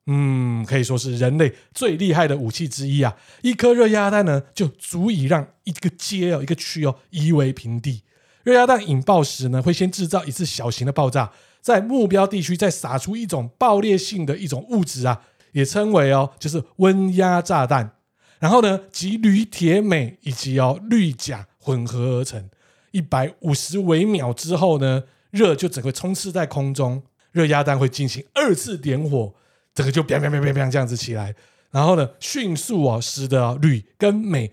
[0.08, 3.16] 嗯，可以说是人类最厉害的武器之一啊！
[3.42, 8.04] 一颗热压弹呢，就足以让一个街哦，一个区哦，夷为平地。
[8.44, 15.22] 热压弹引爆时呢，会先制造一次小型的爆炸，在目标地区再撒出一种爆裂性的一种物质啊，
[15.54, 17.96] 也称为哦，就是温压炸弹。
[18.40, 22.50] 然后呢，集铝、铁、镁以及哦氯钾混合而成。
[22.92, 27.04] 一百五十微秒之后呢，热就整个充斥在空中。
[27.32, 29.36] 热压弹会进行二次点火，
[29.76, 31.36] 整个就砰砰砰砰砰这样子起来。
[31.70, 34.52] 然后呢，迅速哦，使得铝跟镁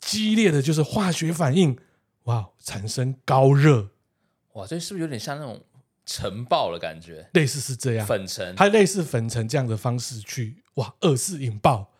[0.00, 1.76] 激烈的就是化学反应。
[2.24, 2.48] 哇！
[2.58, 3.90] 产生高热，
[4.54, 4.66] 哇！
[4.66, 5.60] 这是不是有点像那种
[6.04, 7.28] 尘爆的感觉？
[7.34, 11.92] 类似是这样，粉尘，它类似粉尘这样的方式去哇，二次引爆，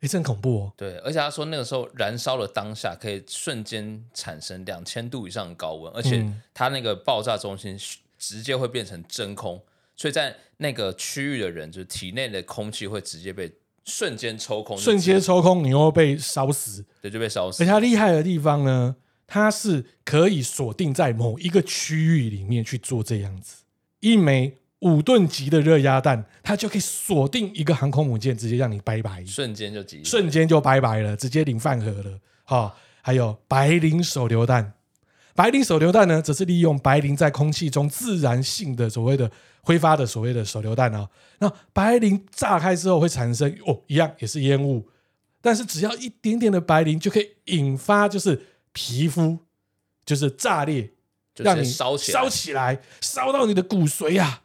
[0.00, 0.72] 哎，真恐怖哦。
[0.76, 7.78] 对，而且他说那个时候燃烧的当下可以瞬间产生两千度以上的高温，而且它那个爆炸中心
[8.18, 9.60] 直接会变成真空，
[9.96, 13.52] 所以在那个区域的人，就是体内的空气会直接被
[13.84, 17.62] 瞬间抽空，瞬间抽空，你又会被烧死，对，就被烧死。
[17.62, 18.96] 而且它厉害的地方呢？
[19.30, 23.62] 它是可以锁定在某一个区域里面去做这样子，
[24.00, 32.18] 一枚五吨级的热压弹，它就可以锁定一个航空母舰，直接让你拜拜，瞬间就击，瞬间就拜拜了，直接领饭盒了。
[32.44, 34.74] 好，还有白磷手榴弹，
[35.34, 39.30] 白磷手榴弹呢，则是利用白磷在空气中自然性的所谓的
[39.62, 41.08] 挥发的所谓的手榴弹啊。
[41.38, 44.88] 那白磷炸开之后会产生哦，一样也是烟雾，
[45.40, 48.40] 但是只要一点点的白磷就可以引发就是。
[48.74, 49.38] 皮肤
[50.06, 50.92] 就是炸裂，
[51.38, 54.42] 让你烧起来，烧起来，烧到你的骨髓啊！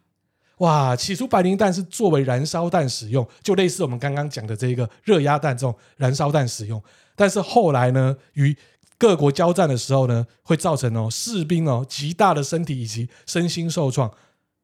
[0.58, 6.82] 哇，起初白磷弹是作为燃烧弹使用，就类似我们刚刚讲的这个热压弹这种燃烧弹使用。
[7.16, 8.56] 但是后来呢，与
[8.98, 14.10] 各国交战的时候呢，会造成哦士兵哦极大的身体以及身心受创，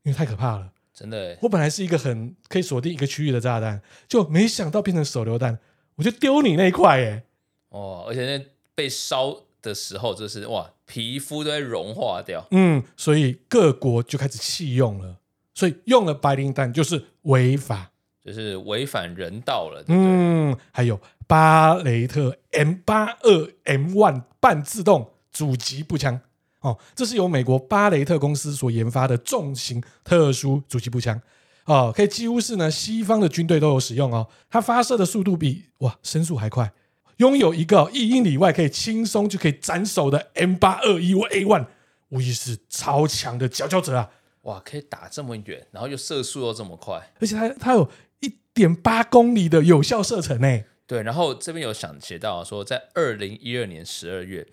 [0.04, 0.72] 因为太可怕了。
[0.94, 5.58] 真的，我本来是一个很可以锁定一个区域的炸弹，就没想到变成手榴弹，
[5.96, 7.24] 我就丢你那一块耶！
[7.70, 9.42] 哦，而且那被烧。
[9.62, 12.48] 的时候，就是哇，皮肤都会融化掉。
[12.52, 15.18] 嗯，所以各国就开始弃用了，
[15.60, 17.92] 所以用了白磷弹就是违法，
[18.24, 19.84] 就是违反人道了。
[19.88, 26.18] 嗯，还有巴雷特 M 八二 M one 半自动主击步枪
[26.62, 31.22] 哦，这是由美国巴雷特公司所研发的重型特殊主击步枪
[31.66, 34.30] 哦，可以几乎是呢西方的军队都有使用哦。
[34.50, 36.72] 它发射的速度比哇声速还快。
[37.18, 41.66] 拥有一个一英里外可以轻松就可以斩首的 M 八二一 A one，
[42.08, 44.10] 无疑是超强的佼佼者啊！
[44.42, 50.64] 哇，可以打这么远，然后又射速又这么快，而且它它有一点八公里的有效射程呢。
[50.88, 54.48] 对，然后这边有想写到说，在二零一二年十二月，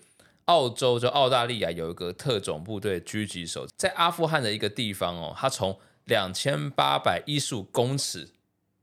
[0.45, 8.29] 澳洲就澳大利亚有一个特种部队狙击手，在阿富汗的一个地方哦，他从两千八百一十五公尺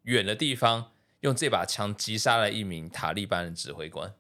[0.03, 0.91] 远的地方。
[1.21, 4.13] 用这把枪击杀了一名塔利班的指挥官，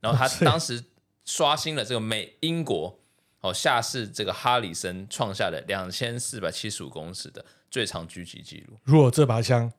[0.00, 0.84] 然后他当时
[1.24, 3.00] 刷新了这个美英国
[3.42, 8.76] 哦下士这个哈里森创下的两千四百七十五公尺的最长狙击记录。
[8.84, 9.70] 如果这把枪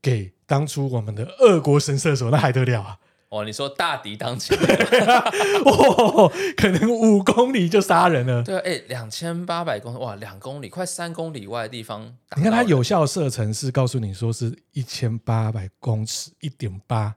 [0.00, 2.98] 给当初我们的俄国神射手，那还得了啊！
[3.30, 4.56] 哦，你说大敌当前，
[5.66, 8.42] 哦，可能五公里就杀人了。
[8.42, 12.16] 对啊，哎，两千八百公里，哇，两公里，快三公里外的地方。
[12.36, 17.16] 你看它有效射程是告诉你说是一千八百公尺，一点八，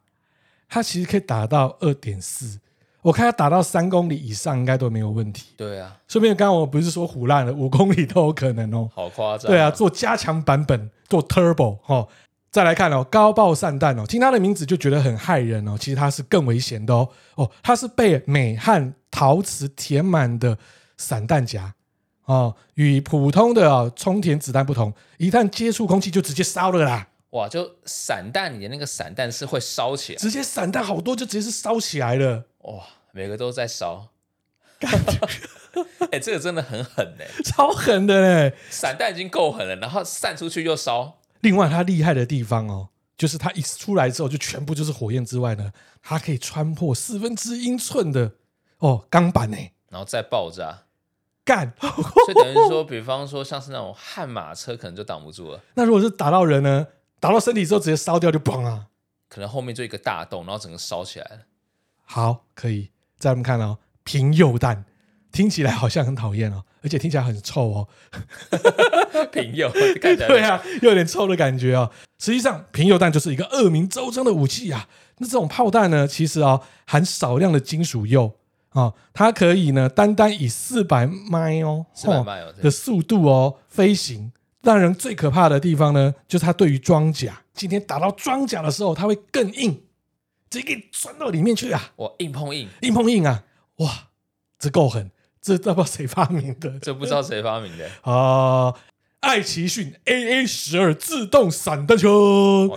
[0.68, 2.60] 它其实可以打到二点四。
[3.02, 5.54] 我看它打到三公里以上应该都没有问题。
[5.58, 8.90] 对啊，顺便刚刚我不是说虎烂了，五公里都有可能哦。
[8.94, 9.50] 好夸张。
[9.50, 12.08] 对啊，做加强版本，做 Turbo 哦。
[12.52, 17.08] 再来看哦，高爆散弹哦，听它的名字就觉得很骇人哦，其实它是更危险的哦。
[17.36, 20.58] 哦，它是被镁和陶瓷填满的
[20.98, 21.74] 散弹夹
[22.26, 27.08] 哦，与普通的啊充填子弹不同，一旦接触空气就直接烧了啦。
[27.30, 32.44] 哇，就散弹里的那个散弹是会烧起来，直接散弹好多就直接是烧起来了。
[32.64, 34.10] 哇，每个都在烧，
[34.82, 34.90] 哎、
[36.12, 38.56] 欸，这个真的很狠哎，超狠的嘞！
[38.70, 41.20] 散弹已经够狠了，然后散出去又烧。
[41.42, 45.72] 另外，它厉害的地方哦，就是它一出来之后就全部就是火焰之外呢，
[46.04, 48.34] 它可以穿破四分之英寸的
[48.78, 49.58] 哦钢板呢，
[49.90, 50.84] 然后再爆炸，
[51.44, 51.74] 干！
[51.80, 55.60] 所以等于说，比方说像是那种悍马车，可能就挡不住了。
[55.74, 56.88] 那如果是打到人呢？
[57.20, 58.88] 打到身体之后直接烧掉就崩啊！
[59.30, 61.40] 可能后面就一个大洞，然后整个烧起来了。
[62.14, 62.90] 好，可以。
[63.18, 64.84] 再我们看哦，贫铀弹
[65.32, 66.66] 听起来好像很讨厌哦。
[66.84, 67.88] 而且听起来很臭哦，
[69.32, 69.72] 平柚，
[70.02, 71.90] 感觉，对啊，又有点臭的感觉哦。
[72.20, 74.90] 实际上，贫铀弹就是一个恶名昭彰的武器啊。
[75.20, 78.34] 那这种炮弹呢，其实哦含少量的金属铀
[78.72, 84.34] 啊，它可以呢单单以四百迈哦，四百迈的速度哦飞行。
[84.64, 89.82] 让人最可怕的地方呢，就是它对于装甲，今天打到装甲的时候，它会更硬，
[90.52, 91.94] 直接给你钻到里面去啊！
[91.96, 93.46] 我，硬碰硬，硬碰硬啊！
[93.78, 94.10] 哇，
[94.60, 95.10] 这够狠。
[95.42, 96.78] 这不知道谁发明的？
[96.80, 98.76] 这不知道谁发明的啊、呃！
[99.22, 102.12] 爱奇逊 AA 十二自动散弹枪，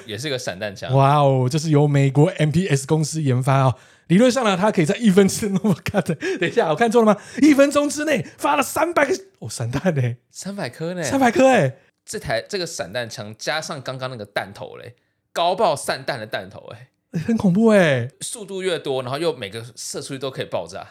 [0.06, 0.94] 也是个散弹枪。
[0.94, 3.74] 哇哦，这是由美国 MPS 公司研发哦。
[4.06, 7.20] 理论上呢，它可以在一分钟， 我看的，等一下，我看错了吗？
[7.42, 10.16] 一分钟之内发了三百个哦，散弹呢？
[10.30, 11.02] 三百颗呢？
[11.02, 11.76] 三百颗哎！
[12.06, 14.94] 这台这个散弹枪加上刚刚那个弹头嘞，
[15.32, 16.88] 高爆散弹的弹头哎，
[17.26, 18.10] 很恐怖哎！
[18.20, 20.86] 速度越多，然后又每个射出去都可以爆炸。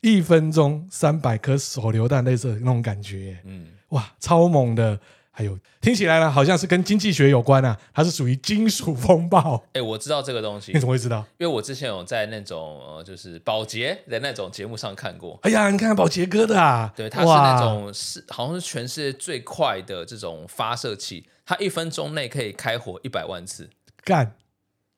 [0.00, 4.98] 一分钟三百颗手榴弹，类似那种感觉，嗯，哇，超猛的！
[5.32, 9.56] 还有听起来呢，好像是跟经济学有关啊，它是属于金属风暴。
[9.68, 11.24] 哎、欸，我知道这个东西，你怎么会知道？
[11.38, 15.38] 因为我之前有在那种呃，就是保洁的那种节目上看过。
[15.42, 23.70] 哎呀，你看看宝洁哥的啊，对，他是那种是好像是全世界最快的这种发射器，它一分钟内可以开火一百万次，
[24.04, 24.34] 干，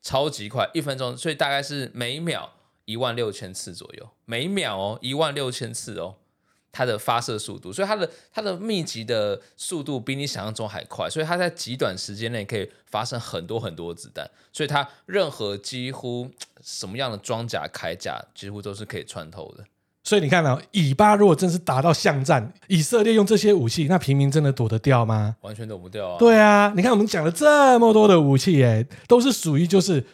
[0.02, 2.52] 超级快，一分钟，所以大概是每秒。
[2.84, 6.16] 一万六千次左右，每秒哦，一万六千次哦，
[6.72, 16.28] 它的发射速度，所以它的它的密集的速度比你想象中还快，所以它在极短时间内可以发生很多很多子弹，所以它任何几乎
[16.60, 19.64] 什么样的装甲铠甲几乎都是可以穿透的。
[20.04, 25.36] 所以你看啊，以巴如果真是打到巷战，以色列用这些武器，那平民真的躲得掉吗？
[25.42, 26.18] 完全躲不掉啊！
[26.18, 30.04] 对啊，你看我们讲了这么多的武器，哎，都是属于就是。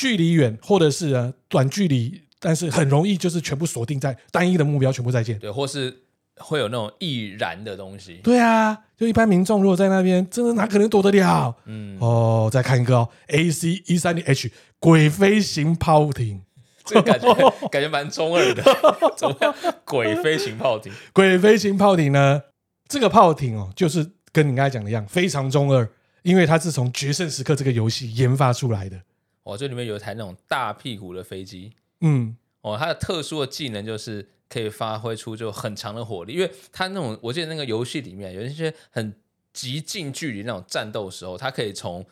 [0.00, 5.36] 距离远，或者是啊短距离，但是很容易就是全部锁定在单一的目标，全部再见。
[5.40, 5.92] 对，或是
[6.36, 8.20] 会有那种易燃的东西。
[8.22, 11.52] 对啊，就一般民众如果在那边，真的哪可能躲得了？
[11.64, 16.42] 嗯，哦，再看一个哦，AC 一三零 H 鬼飞行炮艇，
[16.88, 17.34] 这个感觉
[17.68, 18.62] 感觉蛮中二的。
[19.16, 19.54] 怎么样？
[19.84, 20.90] 鬼飞行炮艇？
[21.12, 22.42] 鬼飞行炮艇呢？
[22.88, 25.86] 这个炮艇哦，就是跟你刚才讲的一样，非常中二，
[26.22, 28.98] 因为它是从《决胜时刻》这个游戏研发出来的。
[29.42, 39.14] 哦，这里面有一台那种大屁股的飞机，嗯，哦，它的特殊的技能就是可以发挥出就很强的火力，因为它那种我记得那个游戏里面有一些很
[39.52, 42.04] 极近距离那种战斗时候，它可以从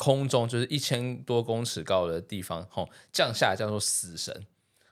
[0.00, 4.34] 空中就是一千多公尺高的地方，吼、哦、降下来叫做死神，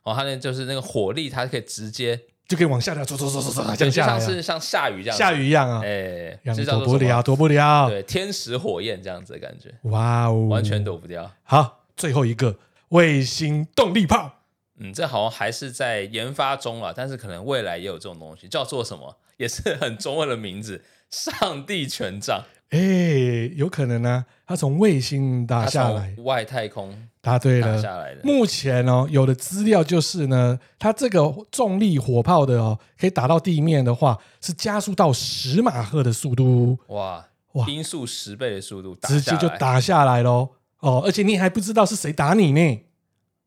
[0.03, 11.77] 哦，它那就是那个火力，它可以直接就可以往下掉，走走走走走，就像是像下雨这样，下雨一样啊，哎，躲不了，躲不了，对，天使火焰这样子的感觉，哇哦，完全躲不掉，好。
[11.97, 12.57] 最后一个
[12.91, 14.43] 卫星动力炮，
[14.79, 22.45] 嗯，这好像还是在研发中啊，但是可能未来也有这种东西，叫做什么，也是很中文的名字——上帝权杖。
[22.71, 22.79] 哎，
[23.57, 28.21] 有可能呢、啊，它从卫星打下来，外太空答对了，下来的。
[28.23, 40.51] 目前哦，有的资料就是呢，它这个重力火炮的哦，可以打到地面的话，是加速到十马赫的速度，哇哇，音速十倍的速度，直接就打下来喽。
[40.81, 42.81] 哦，而且你还不知道是谁打你呢，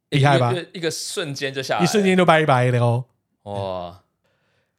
[0.10, 0.52] 厉害吧？
[0.74, 3.06] 一个瞬间就下来，一瞬间就拜拜了哦。
[3.44, 4.02] 哇，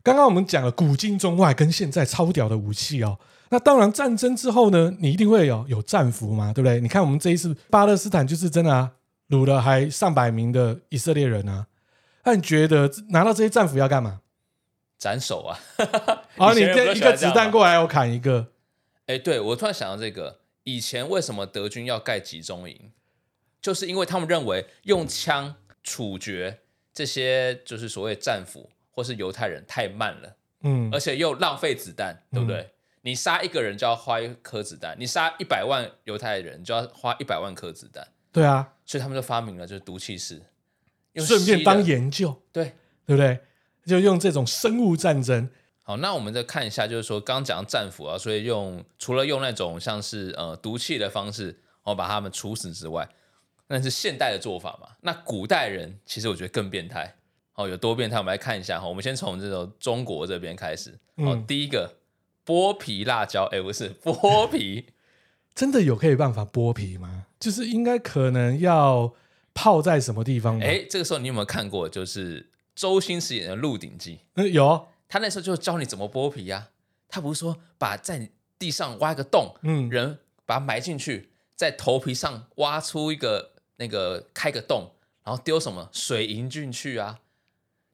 [0.03, 3.21] 刚刚我们讲了古今中外跟现在超屌的武器哦。
[3.53, 6.81] 那当然，战争之后呢，你一定会有有战俘嘛，对不对？
[6.81, 8.93] 你看我们这一次巴勒斯坦就是真的啊，
[9.29, 11.67] 掳了还上百名的以色列人啊。
[12.25, 14.23] 那你觉得拿到这些战俘要干嘛？
[14.97, 15.59] 斩首啊！
[16.39, 18.49] 啊，你这一个子弹过来，我砍一个。
[19.05, 20.39] 哎，对，我突然想到这个。
[20.65, 22.93] 以前为什么德军要盖集中营？
[23.61, 26.61] 就是因为他们认为用枪处决
[26.95, 32.61] 这些就是所谓战俘或是犹太人太慢了，嗯，而且又浪费子弹，对不对？
[32.61, 32.71] 嗯、
[33.03, 38.07] 你杀一个人就要花一颗子弹，你杀一百万犹太人就要花一百万颗子弹。
[38.33, 40.41] 对啊，所以他们就发明了就是毒气室，
[41.17, 42.65] 顺便当研究，对
[43.05, 43.39] 对不对？
[43.85, 45.51] 就用这种生物战争。
[45.83, 53.07] 好，那我们再看一下，就是说刚讲战俘啊，所以用除了用那种像是呃毒气的方式哦把他们处死之外，
[53.67, 54.89] 那是现代的做法嘛。
[55.01, 57.13] 那古代人其实我觉得更变态
[57.55, 58.19] 哦，有多变态？
[58.19, 58.87] 我们来看一下哈。
[58.87, 61.35] 我们先从这种中国这边开始哦。
[61.35, 61.93] 嗯、第一个
[62.45, 64.87] 剥皮辣椒，哎，不是 剥皮，
[65.55, 67.27] 真的有可以办法剥皮吗？
[67.39, 69.15] 就是应该可能要
[69.55, 70.59] 泡在什么地方？
[70.61, 71.89] 哎，这个时候你有没有看过？
[71.89, 74.17] 就是周星驰演的《鹿鼎记》？
[74.35, 74.89] 嗯，有。
[75.09, 76.71] 他那时候就教你怎么剥皮呀、啊，
[77.07, 87.19] 他不是说把在地上挖个洞，嗯，人把它埋进去，在头皮上挖出一个那个开个洞，然后丢什么水银进去啊，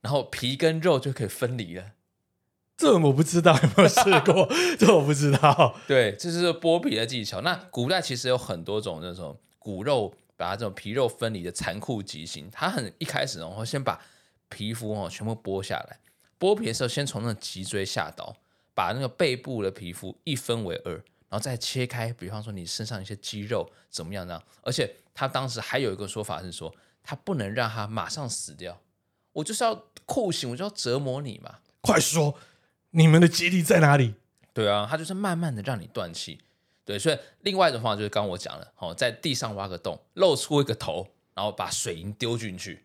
[0.02, 1.92] 然后皮跟肉就可以分离了。
[2.78, 4.48] 这我不知道 有没有试过，
[4.78, 5.74] 这我不知道。
[5.88, 7.40] 对，这就是剥皮的技巧。
[7.40, 14.00] 那古代其实有很多种那种骨肉把它这种皮肉分离的残酷极刑，它很一开始然后先把
[14.48, 15.98] 皮肤哦全部剥下来。
[16.38, 18.36] 剥皮的时候，先从那个脊椎下刀，
[18.74, 22.12] 把那个背部的皮肤一分为二，然后再切开。
[22.12, 24.40] 比方说你身上一些肌肉怎么样呢？
[24.62, 26.72] 而且他当时还有一个说法是说，
[27.02, 28.80] 他不能让他马上死掉，
[29.32, 29.74] 我就是要
[30.06, 31.56] 酷刑，我就要折磨你嘛。
[31.80, 32.34] 快说，
[32.98, 34.14] 你们的基地在哪里？
[34.52, 36.40] 对啊，他就是慢慢的让你断气。
[36.84, 42.84] 对，所以另外一种方法就是刚刚我讲了，哦，在地上挖个洞，露出一个头，然后把水银丢进去，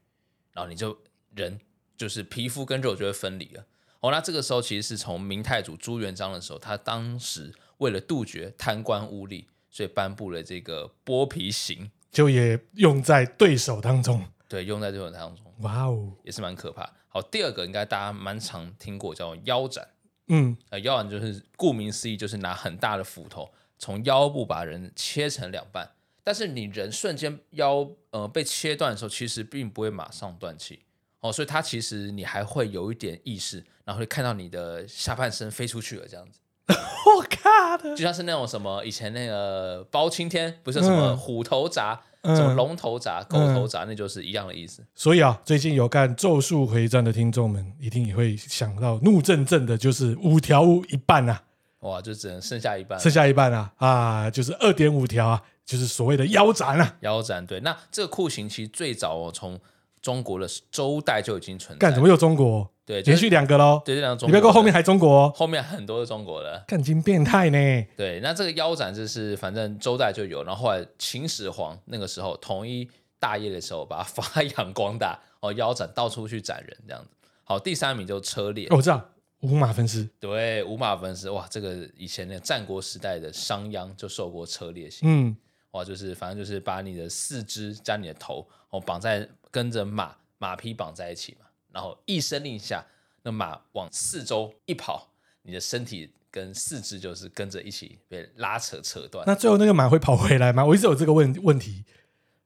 [0.53, 0.97] 然后你就
[1.35, 1.59] 人。
[1.95, 3.63] 就是皮肤跟肉就会分离了。
[3.99, 14.25] 哦，那这个时候其实是从明太祖朱元璋的时候，他当时为了杜绝贪官污吏，所以颁布了这个剥皮刑，就也用在对手当中。
[14.49, 15.45] 对，用在对手当中。
[15.59, 16.91] 哇哦，也是蛮可怕。
[17.07, 19.87] 好，第二个应该大家蛮常听过，叫腰斩。
[20.27, 25.91] 嗯，呃，腰斩就是顾名思义，就是拿很大的斧头从腰部把人切成两半。
[26.23, 30.79] 但是你人瞬间腰呃被切断的时候，其实并不会马上断气。
[31.19, 36.39] 哦，所以它其实你还会有一点意识，然后会看到你的下半身飞出去了，这样子。
[36.73, 44.81] 我靠的，就像是那种什么以前那个包青天，不是什么虎头铡、嗯、什么龙头铡、狗头铡，那就是一样的意思。
[44.95, 51.43] 所以啊，最近有看《咒术回战》的听众们，一定也会想到怒震震的，就是五条悟一半啊！
[51.79, 56.95] 哇，就只能剩下一半，剩下一半啊啊，就是二点五条啊，就是所谓的腰斩啊。
[57.01, 59.59] 腰斩，对，那这个酷刑其实最早哦从。
[60.03, 61.79] 中国的周代就已经存在。
[61.79, 62.69] 干，怎么又中国？
[62.85, 63.81] 对，连续两个喽。
[63.85, 64.27] 对，这两个中国。
[64.27, 66.61] 你别说后面还中国，后面很多是中国的。
[66.67, 67.57] 干，金变态呢。
[67.95, 72.87] 对，那这个腰斩就是反正周代就有，然后后来秦始皇那个时候统一
[73.17, 77.09] 大业的时候，把它发扬光大， 哦，腰斩到处去斩人这样子。
[77.45, 78.67] 好，第三名就车裂。
[78.67, 79.01] 哦，我知道，
[79.39, 80.09] 五马分尸。
[80.19, 85.01] 对，五马分尸，哇，这个以前那战国时代的商鞅就受过车裂刑。
[85.03, 85.37] 嗯，
[85.73, 90.15] 哇，就是反正就是把你的四肢加你的头哦绑在跟着马。
[90.39, 92.83] 马匹绑在一起嘛，然后一声令下，
[93.21, 95.07] 那马往四周一跑，
[95.43, 99.23] 你的身体跟四肢就是跟着一起被拉扯扯断。
[99.25, 100.65] 那最后那个马会跑回来吗？
[100.65, 101.85] 我一直有这个问问题。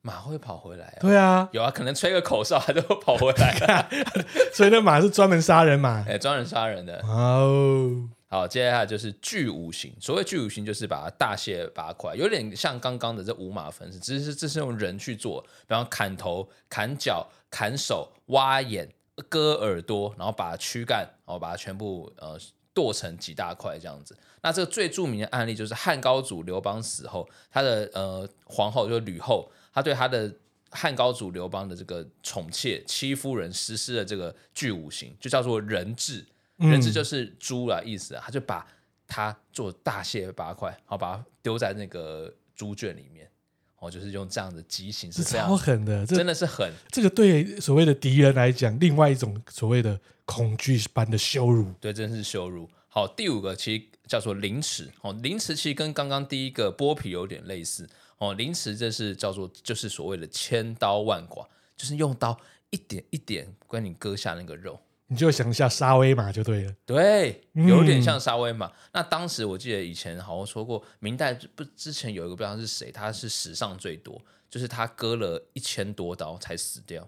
[0.02, 0.98] 马会跑回来啊？
[1.00, 3.90] 对啊，有啊，可能吹个口哨，它就会跑回来。
[4.54, 7.00] 所以那马是专门杀人马，哎，专门杀人的。
[7.00, 8.10] 哦。
[8.30, 9.94] 好，接下来就是巨五刑。
[10.02, 18.90] 所谓巨五刑，就是把它大卸八块，有点像刚刚的这五马分尸，只是这是用人去做，比方砍头、砍脚、砍手、挖眼、
[19.30, 22.38] 割耳朵，然后把躯干，然后把它全部呃
[22.74, 24.14] 剁成几大块这样子。
[24.42, 30.30] 那这个最著名的案例就是汉高祖刘邦死后，他的呃皇后就是吕后，他对他的
[30.70, 36.26] 汉高祖刘邦的这个宠妾戚夫人实施了这个巨五刑，就叫做人彘。
[36.58, 38.66] 人质就是猪啦，意思啊，他就把
[39.08, 43.30] 它做大卸八块，然后把它丢在那个猪圈里面，
[43.78, 46.72] 哦，就是用这样的极刑，是超狠的，真的是狠。
[46.90, 52.70] 这个对所谓的敌人来讲，另外一种所谓的恐惧般的羞辱，对，真是羞辱。
[52.90, 57.88] 好，第五个其实叫做凌迟，哦，凌迟其实跟刚刚第一个剥皮有点类似，
[58.18, 62.36] 哦，凌迟这是叫做就是所谓的千刀万剐，就是用刀
[62.72, 64.80] 一点一点跟你割下那个肉。
[65.10, 68.66] 你就想一下沙威玛就对了，对，有点像沙威玛。
[68.66, 77.08] 嗯、那当时我记得以前好像说过，明代不之前有一个不知道是谁，他是史上最多，就是他割了一千多刀才死掉。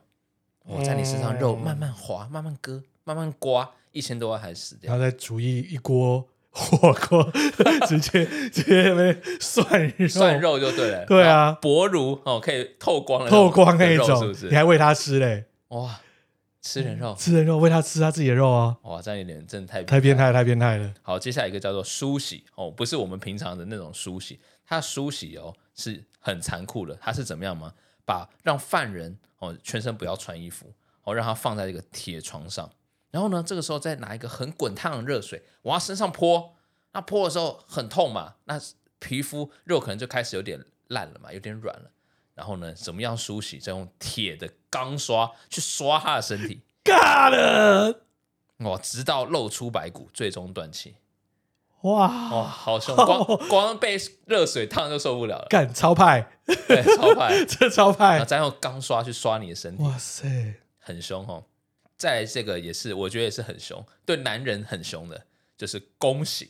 [0.65, 4.91] 我、哦、在你身上肉慢慢划，慢慢割，慢慢刮，一千多刀才死掉。
[4.91, 7.29] 然后再煮一一锅火锅，
[7.85, 11.05] 直接直接被涮肉涮肉就对了。
[11.05, 14.47] 对啊，薄如哦，可以透光的透光那一种，是不是？
[14.47, 15.43] 你还喂他吃嘞？
[15.69, 15.99] 哇！
[16.61, 18.77] 吃人肉，吃人肉，喂他吃他自己的肉啊！
[18.83, 20.93] 哇，这样有点真的太太变态，太变态了。
[21.01, 26.95] 好，接下来一个叫做梳洗哦，不是我们平常的那种梳洗，它梳洗哦是很残酷的。
[27.01, 27.73] 它是怎么样吗？
[28.05, 32.69] 把让犯人哦全身不要穿衣服哦，让他放在一个铁床上，
[33.11, 36.55] 然后呢，这个时候再拿一个很滚烫的热水往他身上泼，
[36.91, 38.59] 那泼的时候很痛嘛，那
[38.99, 41.91] 皮肤肉可能就开始有点烂了嘛，有点软了。
[42.39, 43.57] 然后呢，怎么样梳洗？
[43.57, 48.03] 再用铁的钢刷去刷他的身体，嘎了，
[48.59, 48.77] 哇！
[48.77, 50.95] 直到露出白骨，最终断气。
[51.81, 52.95] 哇哇，好凶！
[52.95, 55.47] 光 光被热水烫就受不了了。
[55.49, 58.23] 干超派，对，超派， 这超派。
[58.23, 61.43] 再用钢刷去刷你的身体，哇塞，很凶哦。
[61.97, 65.25] 再来这个也是，我觉得也是很凶，对男人很凶的，
[65.57, 66.47] 就是弓形，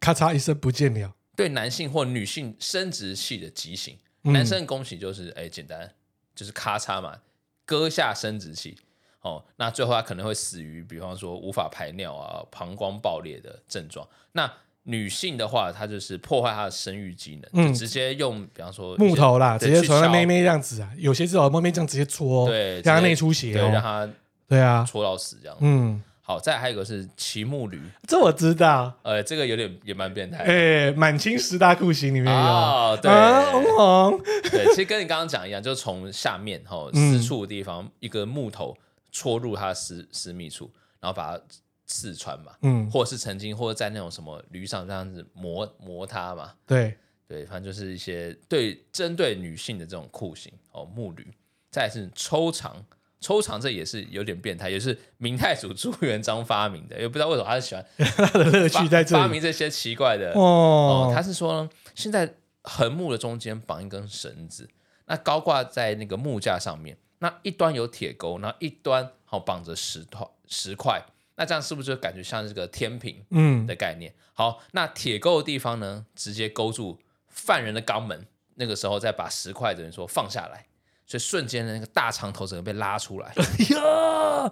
[0.00, 1.14] 咔嚓一声不见了。
[1.36, 3.98] 对男性或女性生殖器的极刑。
[4.22, 5.90] 男生的恭喜就是哎，简单
[6.34, 7.18] 就是咔嚓嘛，
[7.64, 8.76] 割下生殖器。
[9.20, 14.04] 哦，那最后他可能会死于，比方说无法排尿啊、膀胱爆裂的症状。
[14.32, 14.52] 那
[14.82, 24.10] 女性的话，她就是破坏她的生育机能，嗯、就直接用比方说木头啦，直接从妹妹这样子啊，有些至少，妹妹这样直接戳，对，让她内出血、哦，对，让她
[24.48, 26.02] 对啊，戳到死这样，嗯。
[26.32, 27.78] 好，再还有一个是骑木驴，
[28.08, 28.90] 这我知道。
[29.02, 30.38] 呃，这个有点也蛮变态。
[30.38, 32.40] 哎、欸，满清十大酷刑里面有。
[32.40, 38.74] 哦，对，啊、红红对，其实跟你刚刚讲一样，就是从下面哈私处的地方、嗯、一个木头
[39.10, 40.70] 戳入他的私私密处，
[41.00, 41.44] 然后把它
[41.84, 42.52] 刺穿嘛。
[42.62, 46.54] 嗯，或者是曾经或者在那种什么驴上这样子磨磨它嘛。
[46.66, 46.96] 对
[47.28, 51.26] 对，反正就是一些对针对女性的这种酷刑哦，木驴。
[51.70, 52.82] 再来是抽肠。
[53.22, 61.12] 抽肠这也是有点变态，也是明太祖朱元璋发明的，也不知道为什么他是喜欢 他的乐趣在这里发明这些奇怪的哦，哦。
[61.14, 64.68] 他是说呢，现在横木的中间绑一根绳子，
[65.06, 71.02] 那高挂在那个木架上面，那一端有铁钩，那一端好绑着石头石块，
[71.36, 74.10] 那这样是不是就感觉像这个天平嗯的概念？
[74.10, 76.98] 嗯、好，那铁钩的地方呢，直接勾住
[77.28, 80.66] 犯人的肛门，那个时候再把石块等于说放下来。
[81.12, 83.44] 所以瞬间的那个大长头整个被拉出来，哎
[83.76, 84.50] 呀，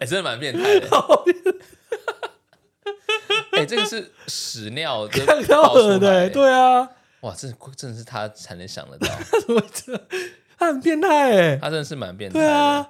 [0.00, 0.88] 哎，真的蛮变态的。
[3.52, 6.88] 哎，这个是屎尿的爆出来，对啊，
[7.20, 9.06] 哇，这真的是他才能想得到，
[10.58, 12.86] 他很变态哎，他真的是蛮变态的。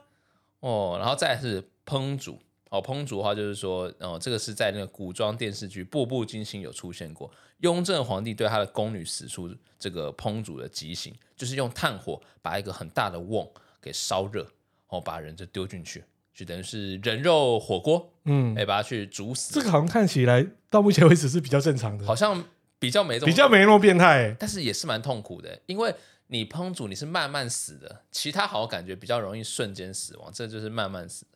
[0.60, 2.40] 哦，然后再来是烹煮。
[2.72, 7.30] 哦，烹煮的话就是说，哦，这个是在那个古装电视剧《步步惊心》有出现过。
[7.58, 13.46] 雍正皇帝对他的宫女使出这个烹煮的极刑，就是用炭火把一个很大的瓮
[13.78, 14.48] 给烧热，然
[14.86, 16.02] 后把人就丢进去，
[16.34, 19.52] 就等于是人肉火锅，嗯，哎，把它去煮死。
[19.52, 22.42] 这个好像看起来到目前为止是比较正常的，好像
[22.78, 25.94] 比较没比较没那么变态，但是也是蛮痛苦的，因为
[26.28, 31.26] 你烹煮你是慢慢死的，其他好像感觉比较容易瞬间死亡，这就是慢慢死。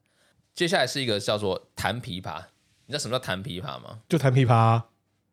[0.56, 2.42] 接下来是一个叫做弹琵琶，
[2.86, 4.00] 你知道什么叫弹琵琶吗？
[4.08, 4.86] 就弹琵琶啊？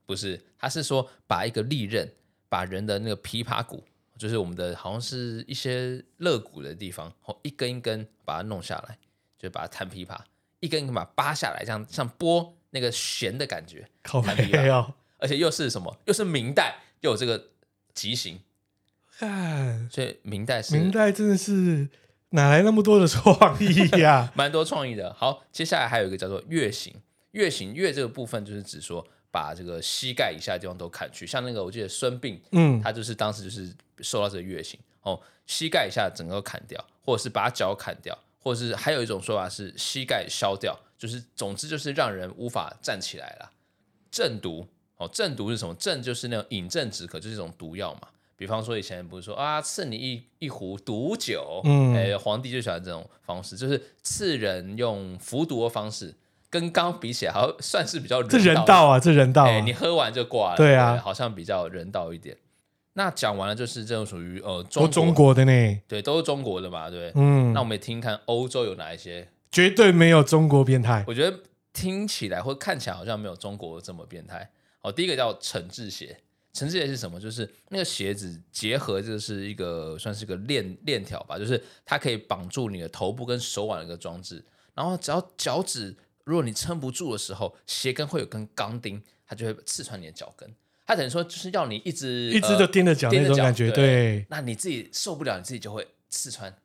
[0.06, 2.12] 不是，他是说把一个利刃，
[2.50, 3.82] 把人的那个琵琶骨，
[4.18, 8.98] 就是我们的好像是一些肋骨的地方，哦，一根一根把它弄下来，
[9.40, 10.20] 就把它弹琵琶，
[10.60, 13.88] 一根一根把它扒下来，这样像拨那个弦的感觉。
[14.04, 15.98] 靠，弹琵琶，而且又是什么？
[16.04, 17.52] 又是明代，又有这个
[17.94, 18.42] 极刑。
[19.18, 21.88] 看，所以明代是明代，真的是。
[22.34, 24.32] 哪来那么多的创意呀？
[24.36, 25.14] 蛮多创意的。
[25.14, 26.94] 好，接下来还有一个叫做月刑。
[27.32, 43.52] 月刑月这个部分就是指说把这个膝盖以下的地方都砍去，像那个我记得孙膑，嗯，他就是当时就是受到这个月刑哦，膝盖以下整个砍掉，或者是把脚砍掉，或者是还有一种说法是膝盖削掉，就是总之就是让人无法站起来了。
[44.12, 44.68] 鸩毒
[44.98, 45.76] 哦，鸩毒是什么？
[45.76, 48.08] 鸩就是那种饮鸩止渴，就是一种毒药嘛。
[48.36, 56.14] 比方说，以前不是说啊，赐你一一壶毒酒，嗯，哎，皇帝就喜欢这种方式，就是赐人用服毒的方式，
[56.50, 58.38] 跟刚比起来，好像算是比较人道。
[58.38, 62.36] 这人道啊，这人道啊，你喝完就挂了，对啊对，好像比较人道一点。
[62.96, 67.54] 那讲完了，就是这种属于呃中国，中国的呢，对，都是中国的嘛，对，嗯。
[67.54, 71.04] 那我们也听看欧洲有哪一些，绝对没有中国变态。
[71.08, 71.40] 我觉得
[71.72, 74.50] 听起来或看起来好像没有中国这么变态。
[74.82, 76.18] 哦，第一个叫惩治鞋。
[76.54, 77.20] 惩治鞋是什么？
[77.20, 84.44] 就是那个鞋子结合，就是一个算是个链链条吧，就是它可以绑住你的头部跟手腕的一个装置。
[84.76, 90.56] 然后只要脚趾，如果你撑不住的时候，鞋跟会有根钢钉，它就会刺穿你的脚跟。
[90.86, 93.72] 它等于说就是要你一直一直就踮着脚那种感觉。
[93.72, 96.56] 对，对，那你自己受不了，你自己就会刺穿。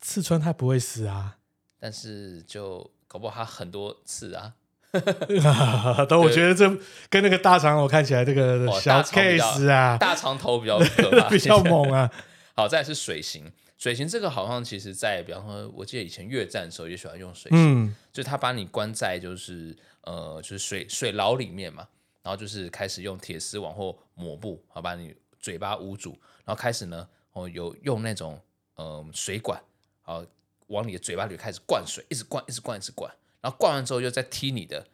[0.00, 1.38] 刺穿它不会死啊，
[1.78, 4.54] 但是就搞不好它很多刺啊。
[6.08, 6.68] 都我觉得这
[7.10, 12.10] 跟那个大长我看起来这个小 case 啊，大长头比较可怕， 比较猛啊。
[12.56, 13.50] 好，再来是水刑。
[13.76, 21.86] 水刑这个好像其实在，比方说，我记得以前越战的时候也喜欢用水刑，嗯、就是他把你关在就是呃就是水水牢里面嘛，
[22.24, 28.40] 然后就是开始用铁丝往后抹布，好把你嘴巴捂住，然后开始呢哦有用那种
[28.74, 29.62] 呃水管，
[30.02, 30.24] 好
[30.66, 33.08] 往你的嘴巴里开始灌水，一直灌一直灌一直灌，
[33.40, 34.86] 然后灌完之后又再踢你的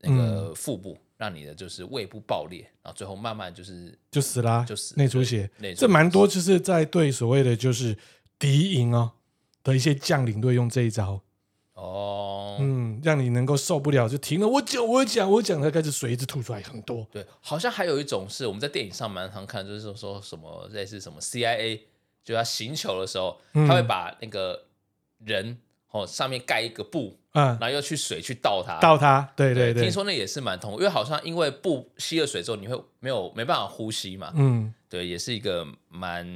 [0.00, 0.92] 那个腹部。
[0.92, 5.50] 嗯让你的就是胃部爆裂，然后最后慢慢就是就死啦，就死内出血。
[5.76, 7.94] 这蛮多，就是在对所谓的就是
[8.38, 9.12] 敌营哦
[9.62, 11.20] 的一些将领都会用这一招
[11.74, 14.48] 哦，嗯，让你能够受不了就停了。
[14.48, 17.06] 我讲我讲我讲，他开始水一直吐出来很多。
[17.12, 21.80] 对，好像还有一种是我们在电影上蛮常看，就是说什么类似什么 CIA
[22.24, 24.64] 就要行球的时候，他会把那个
[25.18, 25.58] 人。
[25.92, 36.26] 哦，上面盖一个布，嗯，然后又去水去倒它，倒它，对对对，听说那也是蛮痛，因为好像因为不吸了水之后，你会没有没办法呼吸嘛，嗯，对，也是一个蛮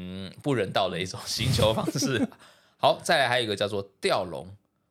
[0.42, 2.26] 不人道的一种行求方式。
[2.78, 4.47] 好，再来还有一个叫做吊笼，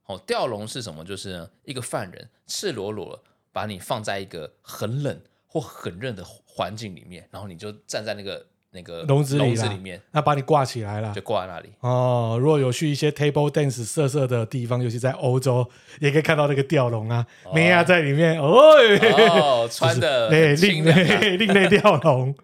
[0.08, 1.06] 哦，吊笼是什么？
[1.06, 8.45] 就是呢一个犯人赤裸裸把你放在一个很冷或很热的环境里面，然后你就站在那个。
[8.74, 11.70] 那个笼子笼子里面，那把你挂起来了，就挂在那里。
[11.80, 15.70] 哦，如果有去一些 table dance 色色的地方，尤其在欧洲，
[16.00, 22.36] 也可以看到那个吊笼啊，妹啊在里面，哦， 穿的另类 另类吊笼。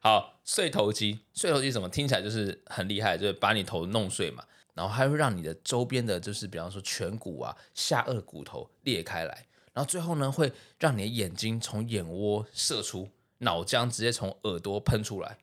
[0.00, 4.42] 好，碎头机，碎头机怎么听起来就是很厉害，就是把你头弄碎嘛，
[4.74, 13.08] 然后还会让你的周边的，就是比方说颧骨啊、下颚骨头裂开来，然后最后呢，会让你的眼睛从眼窝射出，
[13.38, 15.36] 脑浆直接从耳朵喷出来。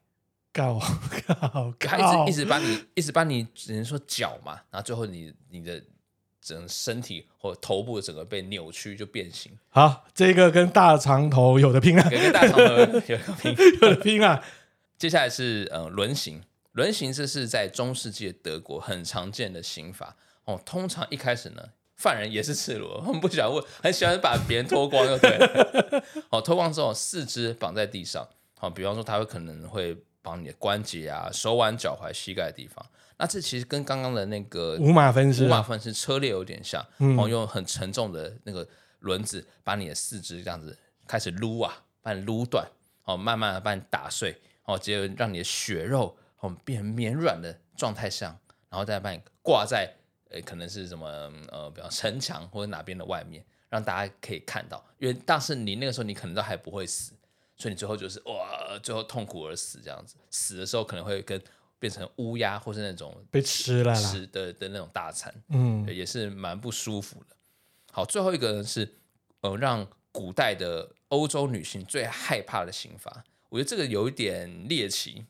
[0.53, 0.79] 告
[1.27, 1.97] 告，他
[2.27, 5.81] 一直一直把你一直把你只能说脚嘛，然后最后你你的
[6.41, 9.51] 整个身体或头部整个被扭曲就变形。
[9.69, 13.17] 好，这个跟大长头有的拼啊，跟大长头有的拼，
[13.81, 14.43] 有的拼啊。
[14.97, 16.41] 接下来是呃轮刑，
[16.73, 20.61] 轮刑这是在中世纪的德国很常见的刑法哦。
[20.65, 26.03] 通常一开始呢，犯人也是赤裸， 我们不喜欢问，很喜欢把别人脱光，就对了。
[26.29, 28.27] 哦，脱光之后四肢绑在地上，
[28.59, 29.95] 好，比方说他会可能会。
[30.21, 32.85] 绑你的关节啊、手腕、脚踝、膝盖的地方，
[33.17, 38.67] 那这其实跟刚刚的那个五马分尸、五马分尸车裂有点像，然后、嗯、用很沉重的那个
[38.99, 42.67] 轮子把你的四肢这样子开始撸啊，把你撸断，
[43.03, 48.37] 哦，慢慢的把你打碎，哦，接着让你的血肉哦变绵软的状态下，
[48.69, 49.91] 然后再把你挂在
[50.29, 51.07] 呃可能是什么
[51.51, 57.13] 呃，比方城墙或者哪边的外面，让大家可以看到，因为但是你那个时候你可能都还不会死。
[57.61, 61.39] 所以你最后就是哇，最后痛苦而死这样子，死的时候可能会跟
[61.77, 67.35] 变成乌鸦或是那种被吃了吃的的那种大餐，嗯，也是蛮不舒服的。
[67.91, 68.91] 好，最后一个呢是
[69.41, 75.23] 呃，让古代的欧洲女性最害怕的刑罚，我觉得这个有一点猎奇，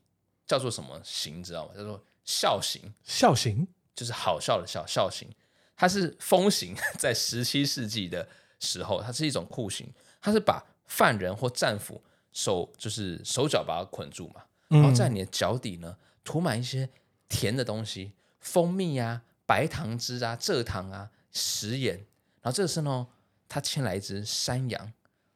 [0.47, 1.73] 叫做什么刑知道吗？
[1.75, 2.93] 叫做笑刑。
[3.03, 5.27] 笑刑就是好笑的笑，笑刑。
[5.75, 8.25] 它是风行 在十七世纪的
[8.59, 12.01] 时候，它是一种酷刑，它是把犯人或战俘。
[12.31, 16.89] 手就是手脚把它捆住嘛，然后在你的脚底呢涂满一些
[17.27, 21.95] 甜的东西，蜂蜜啊、白糖汁啊、蔗糖啊、食盐，
[22.41, 23.07] 然后这个时候呢，
[23.49, 24.93] 他牵来一只山羊，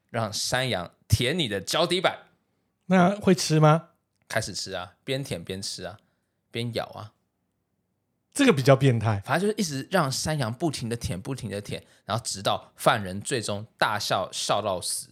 [0.09, 2.27] 让山羊舔你的脚底板，
[2.85, 3.89] 那会吃吗？
[4.27, 5.99] 开始吃啊，边舔边吃啊，
[6.49, 7.13] 边咬啊，
[8.33, 15.09] 这个比较变态，反正就是一直让山羊不停的舔，不停的舔，然后直到犯人最终大笑笑到死。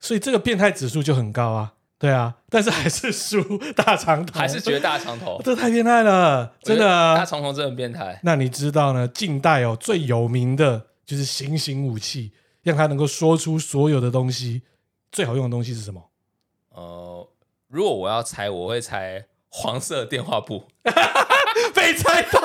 [0.00, 3.42] 所以这个变态指数就很高啊，对啊，但是还是输
[3.74, 8.20] 大长头，还是觉得大长头，这太变态了，真的啊，大长头真的很变态。
[8.22, 9.08] 那你知道呢？
[9.08, 12.32] 近代哦最有名的就是行刑武器，
[12.62, 14.62] 让他能够说出所有的东西，
[15.10, 16.02] 最好用的东西是什么？
[16.70, 17.28] 呃，
[17.66, 20.64] 如果我要猜，我会猜黄色电话簿。
[21.74, 22.40] 被猜到，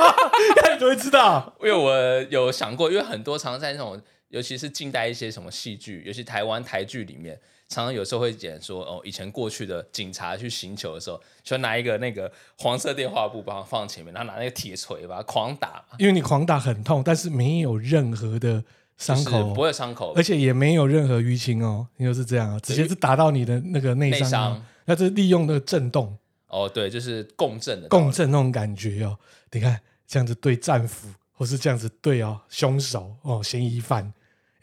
[0.55, 1.53] 那你怎么会知道？
[1.61, 4.01] 因为我有想过，因为很多常常在那种。
[4.33, 15.85] 尤其是近代一些什么戏剧，尤其台湾台剧里面，常常有时候会演说哦，以前过去的警察去行求的时候，就拿一个那个黄色电话布把它放前面，然后拿那个铁锤把它狂打。
[15.99, 18.63] 因为你狂打很痛，但是没有任何的
[18.97, 21.87] 伤口，不会伤口，而且也没有任何淤青哦。
[21.97, 26.17] 你就是这样啊，直接是打到你的那个内伤，那是利用那个震动。
[26.47, 29.15] 哦，对，就是共振的共振那种感觉哦。
[29.51, 34.11] 你看这样子对战俘，或是这样子对哦凶手哦嫌疑犯。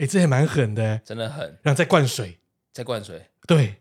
[0.01, 1.45] 哎，这也蛮狠的，真的狠。
[1.63, 2.39] 然后再灌水，
[2.73, 3.77] 再灌水，对，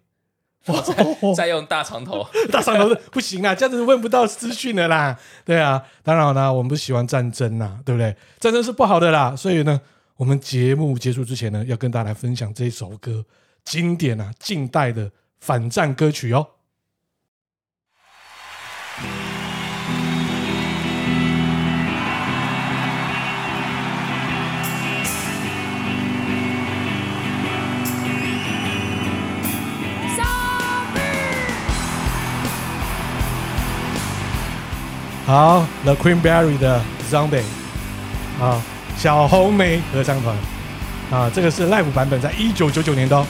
[0.66, 5.18] 再再用大长头， 大长头 不行啊，这样子问不到资讯的啦。
[5.46, 8.14] 对啊，当然啦，我们不喜欢战争呐，对不对？
[8.38, 9.34] 战争是不好的啦。
[9.34, 9.80] 所以呢，
[10.18, 13.24] 我们节目结束之前呢，要跟大家来分享这首歌，
[13.64, 15.10] 经典啊，近代的
[15.40, 16.46] 反战歌曲哦。
[35.30, 37.44] 好，The Queenberry 的 Zombie，
[38.42, 38.60] 啊，
[38.98, 40.36] 小红莓合唱团，
[41.12, 43.24] 啊，这个是 Live 版本，在一九九九年的哦。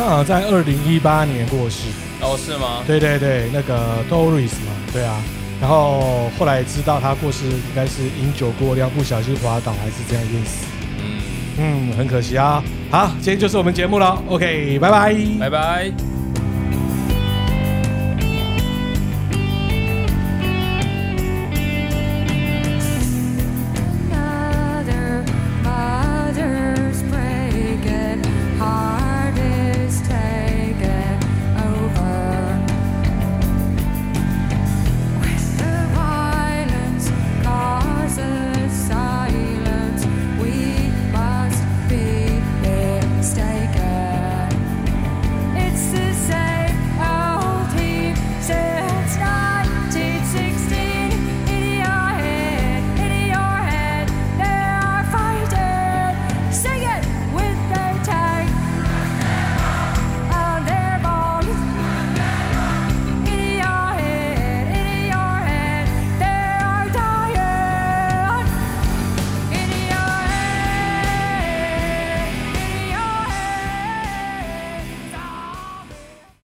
[0.00, 1.88] 主唱啊，在二零一八年过世。
[2.22, 2.82] 哦，是吗？
[2.86, 5.20] 对对对，那个 Doris 嘛，对啊。
[5.60, 10.64] 然后后来知道他过世，应该是饮酒过量，不小心滑倒，还是这样淹死。
[11.02, 11.20] 嗯
[11.58, 12.64] 嗯，很可惜啊。
[12.90, 14.22] 好，今天就是我们节目了。
[14.28, 16.09] OK，拜拜，拜拜。